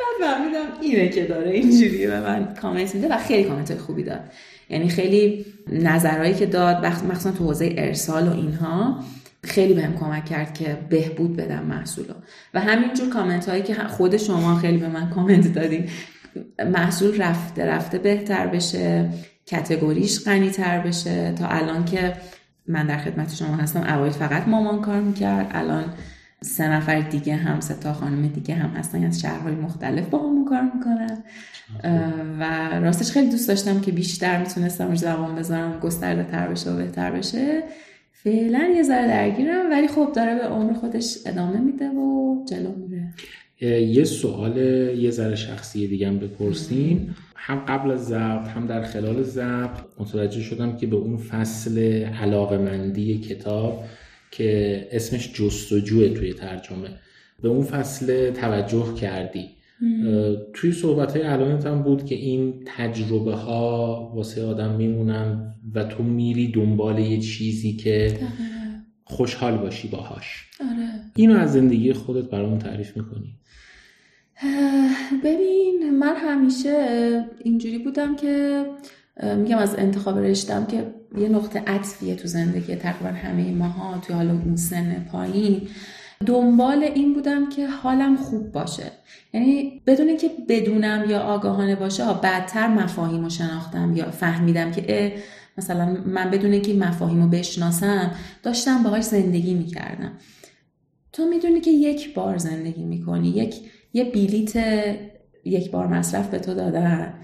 [0.00, 4.20] بعد فهمیدم اینه که داره اینجوری به من کامنت میده و خیلی کامنت خوبی داد.
[4.70, 9.04] یعنی خیلی نظرهایی که داد مخصوصا تو حوزه ارسال و اینها
[9.44, 12.14] خیلی بهم کمک کرد که بهبود بدم محصولو.
[12.54, 15.88] و همینجور کامنت هایی که خود شما خیلی به من کامنت دادین
[16.72, 19.08] محصول رفته رفته بهتر بشه
[19.46, 21.32] category ش غنی تر بشه.
[21.32, 22.12] تا الان که
[22.66, 25.84] من در خدمت شما هستم اوایل فقط مامان کار می‌کرد الان
[26.42, 30.44] سه نفر دیگه هم سه تا خانم دیگه هم هستن از شهرهای مختلف با همون
[30.44, 31.22] کار می‌کنن.
[32.40, 32.44] و
[32.80, 37.10] راستش خیلی دوست داشتم که بیشتر می‌تونستم روش زبان بذارم گسترده تر بشه و بهتر
[37.10, 37.62] بشه.
[38.12, 43.12] فعلا یه ذره درگیرم ولی خب داره به عمر خودش ادامه میده و جلو میره.
[43.86, 44.56] یه سوال
[44.96, 50.40] یه ذره شخصی دیگه هم بپرسیم هم قبل از ضبط هم در خلال ضبط متوجه
[50.40, 51.78] شدم که به اون فصل
[52.22, 53.84] علاقه مندی کتاب
[54.30, 56.88] که اسمش جستجوه توی ترجمه.
[57.42, 59.46] به اون فصل توجه کردی.
[60.52, 66.02] توی صحبت های الانت هم بود که این تجربه ها واسه آدم میمونن و تو
[66.02, 68.18] میری دنبال یه چیزی که
[69.04, 70.46] خوشحال باشی باهاش.
[70.60, 70.88] آره.
[71.16, 73.34] اینو از زندگی خودت برامون تعریف می‌کنی.
[75.24, 78.64] ببین من همیشه اینجوری بودم که
[79.36, 84.32] میگم از انتخاب رشتم که یه نقطه عطفیه تو زندگی تقریبا همه ماها توی حالا
[84.32, 85.68] اون سن پایین.
[86.26, 88.92] دنبال این بودم که حالم خوب باشه.
[89.34, 95.14] یعنی بدون که بدونم یا آگاهانه باشه بعدتر مفاهیم رو شناختم یا فهمیدم که
[95.58, 98.10] مثلا من بدون که مفاهیم رو بشناسم
[98.42, 100.12] داشتم باهاش زندگی می‌کردم.
[101.12, 103.54] تو می‌دونی که یک بار زندگی می‌کنی یک
[103.92, 104.56] یه بیلیت
[105.44, 107.14] یک بار مصرف به تو دادن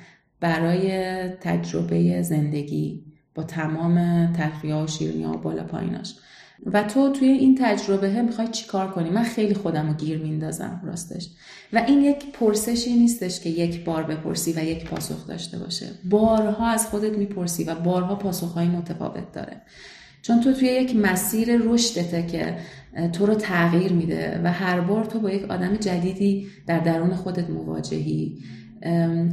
[0.41, 0.89] برای
[1.28, 3.05] تجربه زندگی.
[3.37, 6.14] با تمام تخریه و شیرنی و بالا پاییناش.
[6.66, 11.28] و تو توی این تجربه می‌خوای چیکار کنی؟ من خیلی خودم رو گیر میندازم راستش.
[11.72, 15.87] و این یک پرسشی نیستش که یک بار بپرسی و یک پاسخ داشته باشه.
[16.11, 19.62] بارها از خودت می‌پرسی و بارها پاسخهای متفاوت داره.
[20.22, 22.57] چون تو توی یک مسیر رشدته که
[23.12, 27.51] تو رو تغییر میده و هر بار تو با یک آدم جدیدی در درون خودت
[27.51, 28.39] مواجهی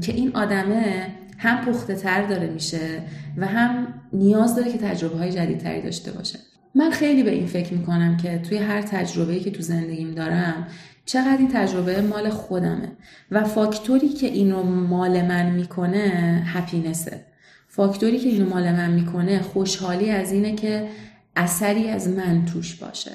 [0.01, 3.01] که این آدمه هم پخته تر داره میشه
[3.38, 6.39] و هم نیاز داره که تجربه های جدیدتری داشته باشه.
[6.75, 10.67] من خیلی به این فکر می‌کنم که توی هر تجربه‌ای که تو زندگیم دارم
[11.05, 12.91] چقدر این تجربه مال خودمه
[13.31, 17.25] و فاکتوری که اینو مال من می‌کنه هپینسه
[17.67, 20.88] فاکتوری که اینو مال من می‌کنه خوشحالی از اینه که
[21.36, 23.11] اثری از من توش باشه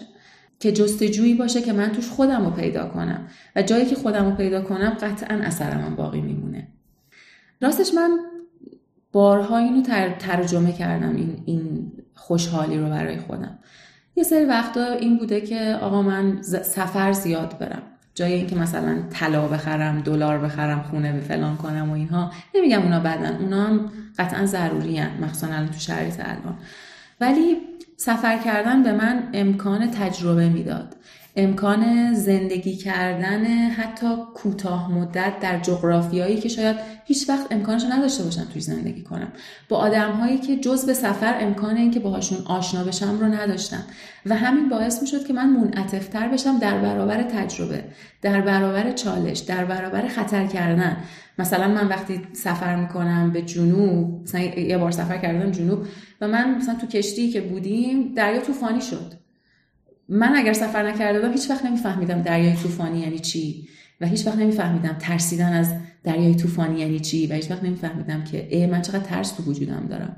[0.60, 3.26] که جستجویی باشه که من توش خودم رو پیدا کنم.
[3.56, 6.47] و جایی که خودم رو پیدا کنم قطعا اثر من باقی میمونه.
[7.60, 8.18] راستش من
[9.12, 9.82] بارها اینو
[10.18, 13.58] ترجمه کردم این, این خوشحالی رو برای خودم.
[14.16, 17.82] یه سری وقتا این بوده که آقا من سفر زیاد برم.
[18.14, 22.30] جای اینکه مثلا طلا بخرم دلار بخرم خونه به فلان کنم و اینها.
[22.54, 26.58] نمیگم اونا بدن اونا هم قطعا ضروری هن مخصوصا الان تو شرایط الان
[27.20, 27.56] ولی
[27.96, 30.96] سفر کردن به من امکان تجربه می‌داد.
[31.38, 38.44] امکان زندگی کردن حتی کوتاه مدت در جغرافیایی که شاید هیچ وقت امکانش نداشته باشم
[38.52, 39.32] توی زندگی کنم
[39.68, 43.84] با آدم هایی که جز به سفر امکان این که باهاشون آشنا بشم رو نداشتم
[44.26, 47.84] و همین باعث می شد که من منعطفتر بشم در برابر تجربه
[48.22, 50.96] در برابر چالش در برابر خطر کردن.
[51.38, 55.86] مثلا من وقتی سفر می‌کنم به جنوب مثلا یه بار سفر کردم جنوب
[56.20, 59.27] و من مثلا تو کشتی که بودیم دریا طوفانی شد.
[60.08, 63.68] من اگر سفر نکرده بودم هیچ وقت نمیفهمیدم دریای طوفانی یعنی چی
[64.00, 65.72] و هیچ وقت نمیفهمیدم ترسیدن از
[66.04, 69.86] دریای طوفانی یعنی چی و هیچ وقت نمیفهمیدم که ای من چقدر ترس تو وجودم
[69.90, 70.16] دارم.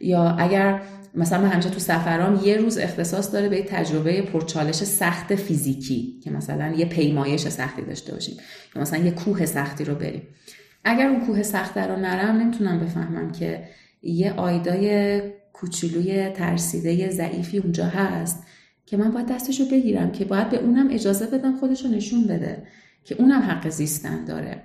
[0.00, 0.80] یا اگر
[1.14, 6.30] مثلا من همیشه تو سفرام یه روز اختصاص داره به تجربه پرچالش سخت فیزیکی که
[6.30, 8.36] مثلا یه پیمایش سختی داشته باشیم
[8.76, 10.22] یا مثلا یه کوه سختی رو بریم.
[10.84, 13.64] اگر اون کوه سخت رو نرم نمی‌تونم بفهمم که
[14.02, 15.20] یه آیدای
[15.52, 18.42] کوچولوی ترسیده ضعیفی اونجا هست.
[18.92, 22.24] که من باید دستش رو بگیرم که باید به اونم اجازه بدم خودش رو نشون
[22.24, 22.62] بده
[23.04, 24.62] که اونم حق زیستن داره.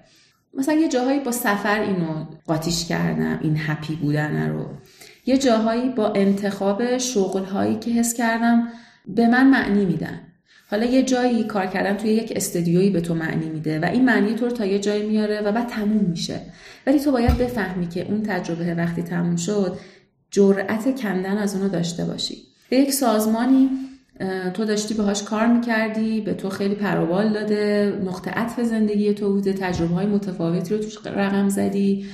[0.53, 4.65] مثلا یه جاهایی با سفر اینو قاطیش کردم این هپی بودن رو.
[5.25, 8.67] یه جاهایی با انتخاب شغل که حس کردم
[9.07, 10.21] به من معنی میدن.
[10.71, 14.35] حالا یه جایی کار کردن توی یک استدیویی به تو معنی میده و این معنی
[14.35, 16.41] تو رو تا یه جایی میاره و بعد تموم میشه.
[16.87, 19.77] ولی تو باید بفهمی که اون تجربه وقتی تموم شد
[20.31, 22.37] جرأت کندن از اونو داشته باشی.
[22.69, 23.86] به یک سازمانی
[24.53, 29.53] تو داشتی باهاش کار می‌کردی به تو خیلی پروبال داده نقطه عطف زندگی تو بوده
[29.53, 32.05] تجربه های متفاوتی رو توش رقم زدی.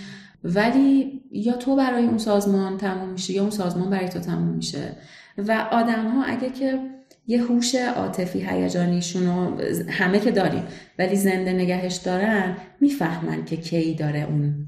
[0.44, 4.96] ولی یا تو برای اون سازمان تموم میشه یا اون سازمان برای تو تموم میشه.
[5.38, 6.80] و آدم ها اگه که
[7.28, 10.64] یه هوش عاطفی هیجانیشون رو همه که داریم
[11.00, 14.66] ولی زنده نگهش دارن می‌فهمن که کی داره اون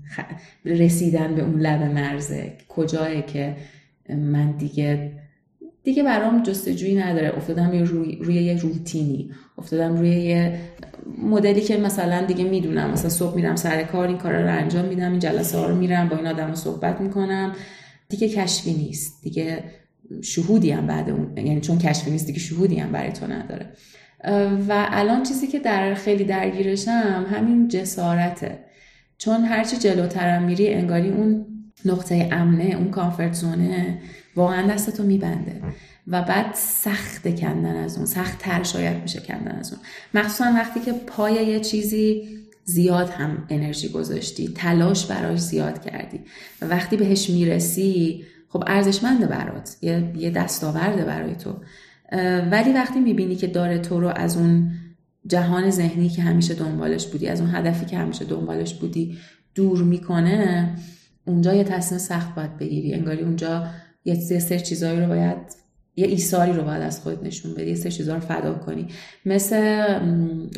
[0.65, 3.55] رسیدن به اون لب مرزه کجاه که
[4.09, 5.11] من دیگه
[5.85, 7.37] دیگه برام جستجویی نداره.
[7.37, 9.31] افتادم روی, روی یه روتینی.
[9.57, 10.59] افتادم روی یه
[11.17, 12.91] مدلی که مثلا دیگه می‌دونم.
[12.91, 16.09] مثلا صبح میرم سر کار این کارا رو انجام میدم این جلسه ها رو میرم
[16.09, 17.55] با این آدم رو صحبت می‌کنم.
[18.09, 19.23] دیگه کشفی نیست.
[19.23, 19.63] دیگه
[20.21, 23.69] شهودی هم بعد اون یعنی چون کشفی نیستی که شهودی هم برای تو نداره.
[24.67, 28.59] و الان چیزی که در خیلی درگیرشم همین جسارته.
[29.17, 31.45] چون هرچی جلوترم میری انگاری اون
[31.87, 33.99] نقطه امنه اون کامفورت زونه
[34.35, 35.61] واقعا دستتو میبنده.
[36.07, 39.81] و بعد سخت کندن از اون سخت تر شاید میشه کندن از اون.
[40.13, 42.23] مخصوصا وقتی که پای یه چیزی
[42.63, 46.19] زیاد هم انرژی گذاشتی تلاش براش زیاد کردی
[46.61, 51.55] و وقتی بهش می‌رسی خب ارزشمنده برات یه, یه دستاورده برای تو.
[52.51, 54.71] ولی وقتی می‌بینی که داره تو رو از اون
[55.27, 59.17] جهان ذهنی که همیشه دنبالش بودی از اون هدفی که همیشه دنبالش بودی
[59.55, 60.75] دور می‌کنه
[61.26, 62.93] اونجا یه تصمیم سخت باید بگیری.
[62.93, 63.68] انگاری اونجا
[64.06, 65.38] یه سر چیزایی رو باید
[65.95, 67.69] یه ایساری رو باید از خودت نشون بدی.
[67.69, 68.88] یه سر چیزا رو فدا کنی.
[69.26, 69.85] مثل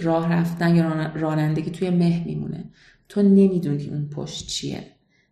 [0.03, 2.63] راه رفتن یا رانندگی توی مه میمونه.
[3.09, 4.83] تو نمی‌دونی اون پشت چیه.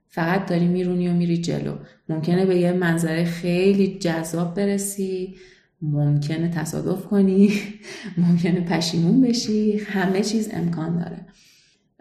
[0.07, 1.76] فقط داری میرونی و میری جلو.
[2.10, 5.36] ممکنه به یه منظره خیلی جذاب برسی.
[5.82, 7.53] ممکنه تصادف کنی.
[8.18, 9.78] ممکنه پشیمون بشی.
[9.78, 11.26] همه چیز امکان داره.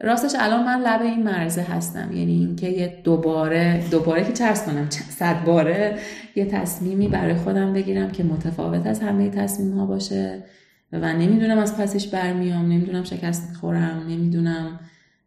[0.00, 2.12] راستش الان من لب این مرزه هستم.
[2.12, 5.98] یعنی اینکه یه دوباره دوباره که چرس کنم صد باره
[6.36, 10.44] یه تصمیمی برای خودم بگیرم که متفاوت از همه تصمیم ها باشه
[10.92, 14.80] و نمی‌دونم از پسش برمیام نمی‌دونم شکست می‌خورم نمی‌دونم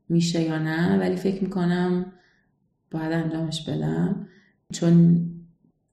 [0.09, 2.05] میشه یا نه ولی فکر می‌کنم
[2.91, 4.27] باید انجامش بدم.
[4.73, 5.25] چون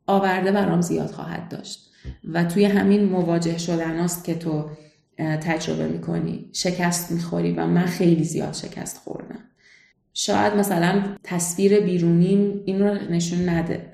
[0.06, 1.90] آورده برام زیاد خواهد داشت.
[2.32, 4.70] و توی همین مواجه شدن است که تو
[5.18, 9.38] تجربه می‌کنی شکست می‌خوری و من خیلی زیاد شکست خوردم.
[10.14, 13.92] شاید مثلا تصویر بیرونیم این رو نشون نده.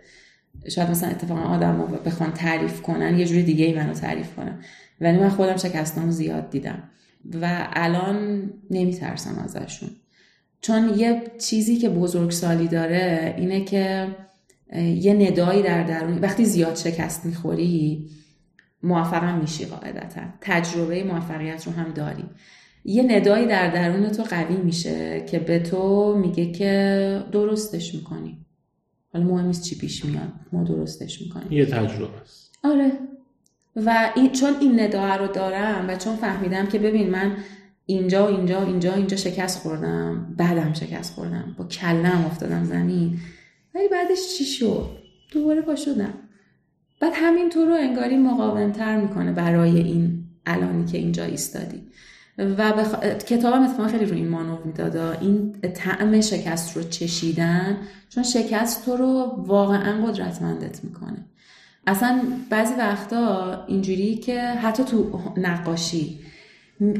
[0.68, 4.58] شاید مثلا اتفاقا آدم رو بخوان تعریف کنن یه جوری دیگه ای منو تعریف کنن.
[5.00, 6.82] ولی من خودم شکستم زیاد دیدم.
[7.42, 9.90] و الان نمیترسم ازشون.
[10.60, 14.08] چون یه چیزی که بزرگسالی داره اینه که
[14.76, 18.06] یه ندایی در درون وقتی زیاد شکست می‌خوری
[18.82, 20.20] موفقم میشی قاعدتا.
[20.40, 22.24] تجربه موفقیت رو هم داری.
[22.84, 28.38] یه ندایی در درون تو قوی میشه که به تو میگه که درستش می‌کنی.
[29.12, 31.52] حالا مهم نیست چی پیش میاد ما درستش می‌کنیم.
[31.52, 32.58] یه تجربه است.
[32.64, 32.92] آره.
[33.76, 37.36] و این چون این نداه رو دارم و چون فهمیدم که ببین من
[37.86, 43.18] اینجا و اینجا و اینجا اینجا شکست خوردم بعدم شکست خوردم با کلم افتادم زمین
[43.74, 44.90] ولی بعدش چی شد؟
[45.32, 46.14] دوباره پا شدم
[47.00, 51.82] بعد همین تو رو انگاری مقاومتر می‌کنه برای این الانی که اینجا ایستادی.
[52.38, 53.00] و بخ...
[53.00, 54.96] کتابم اتفاقا خیلی رو این مانور می‌داد.
[55.20, 57.76] این طعم شکست رو چشیدن
[58.08, 61.24] چون شکست تو رو واقعا قدرتمندت می‌کنه.
[61.86, 62.20] اصلا
[62.50, 66.18] بعضی وقتا اینجوری که حتی تو نقاشی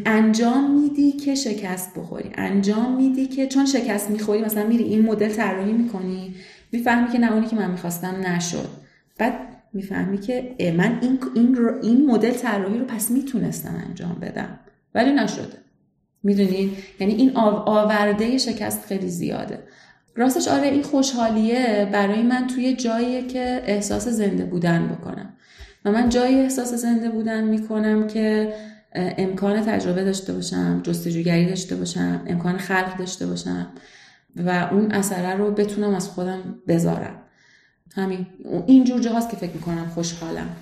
[0.07, 2.31] انجام میدی که شکست بخوری.
[2.35, 6.35] انجام میدی که چون شکست می‌خوری مثلا میری این مدل طراحی می‌کنی
[6.73, 8.69] می‌فهمی که نه اونی که من می‌خواستم نشد.
[9.19, 14.59] بعد می‌فهمی که من این این این مدل طراحی رو پس می‌تونستم انجام بدم.
[14.95, 15.59] ولی نشده.
[16.23, 19.59] می‌دونین یعنی این آورده شکست خیلی زیاده.
[20.17, 21.89] راستش آره این خوشحالیه.
[21.93, 25.33] برای من توی جاییه که احساس زنده بودن بکنم.
[25.85, 28.55] و من جایی احساس زنده بودن می‌کنم که
[28.95, 33.67] امکان تجربه داشته باشم جستجوگری داشته باشم امکان خلق داشته باشم
[34.37, 37.20] و اون اثره رو بتونم از خودم بذارم.
[37.95, 38.27] همین.
[38.67, 40.57] این جور جاهاست که فکر می‌کنم خوشحالم.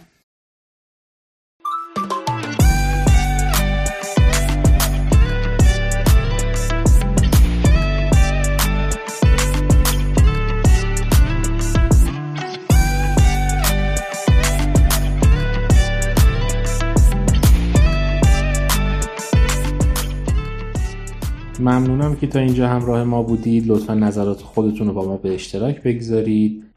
[21.61, 23.65] ممنونم که تا اینجا همراه ما بودید.
[23.67, 26.68] لطفا نظرات خودتون رو با ما به اشتراک بگذارید.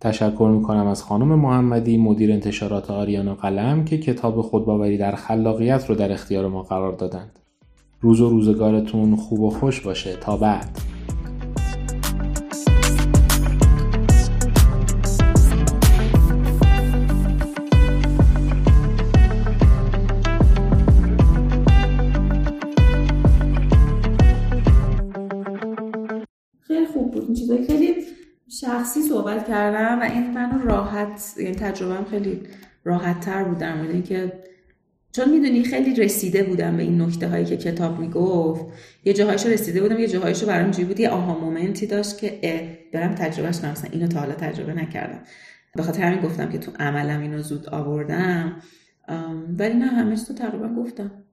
[0.00, 5.94] تشکر می‌کنم از خانم محمدی مدیر انتشارات آریانا قلم که کتاب خودباوری در خلاقیت رو
[5.94, 7.38] در اختیار ما قرار دادند.
[8.00, 10.16] روز و روزگارتون خوب و خوش باشه.
[10.16, 10.78] تا بعد.
[28.60, 32.42] شخصی صحبت کردم و این منو راحت یعنی تجربهم خیلی
[32.84, 34.32] راحت تر بود در مورد اینکه
[35.12, 38.64] چون می‌دونی خیلی رسیده بودم به این نکته هایی که کتاب می‌گفت.
[39.04, 43.14] یه جاهایشو رسیده بودم یه جاهایشو برام جوری بود یه آها مومنتی داشت که برم
[43.14, 45.20] تجربهش مثلا اینو تا حالا تجربه نکردم.
[45.76, 48.62] به خاطر همین گفتم که تو عملم اینو زود آوردم.
[49.58, 51.24] ولی نه همش تو تقریبا گفتم.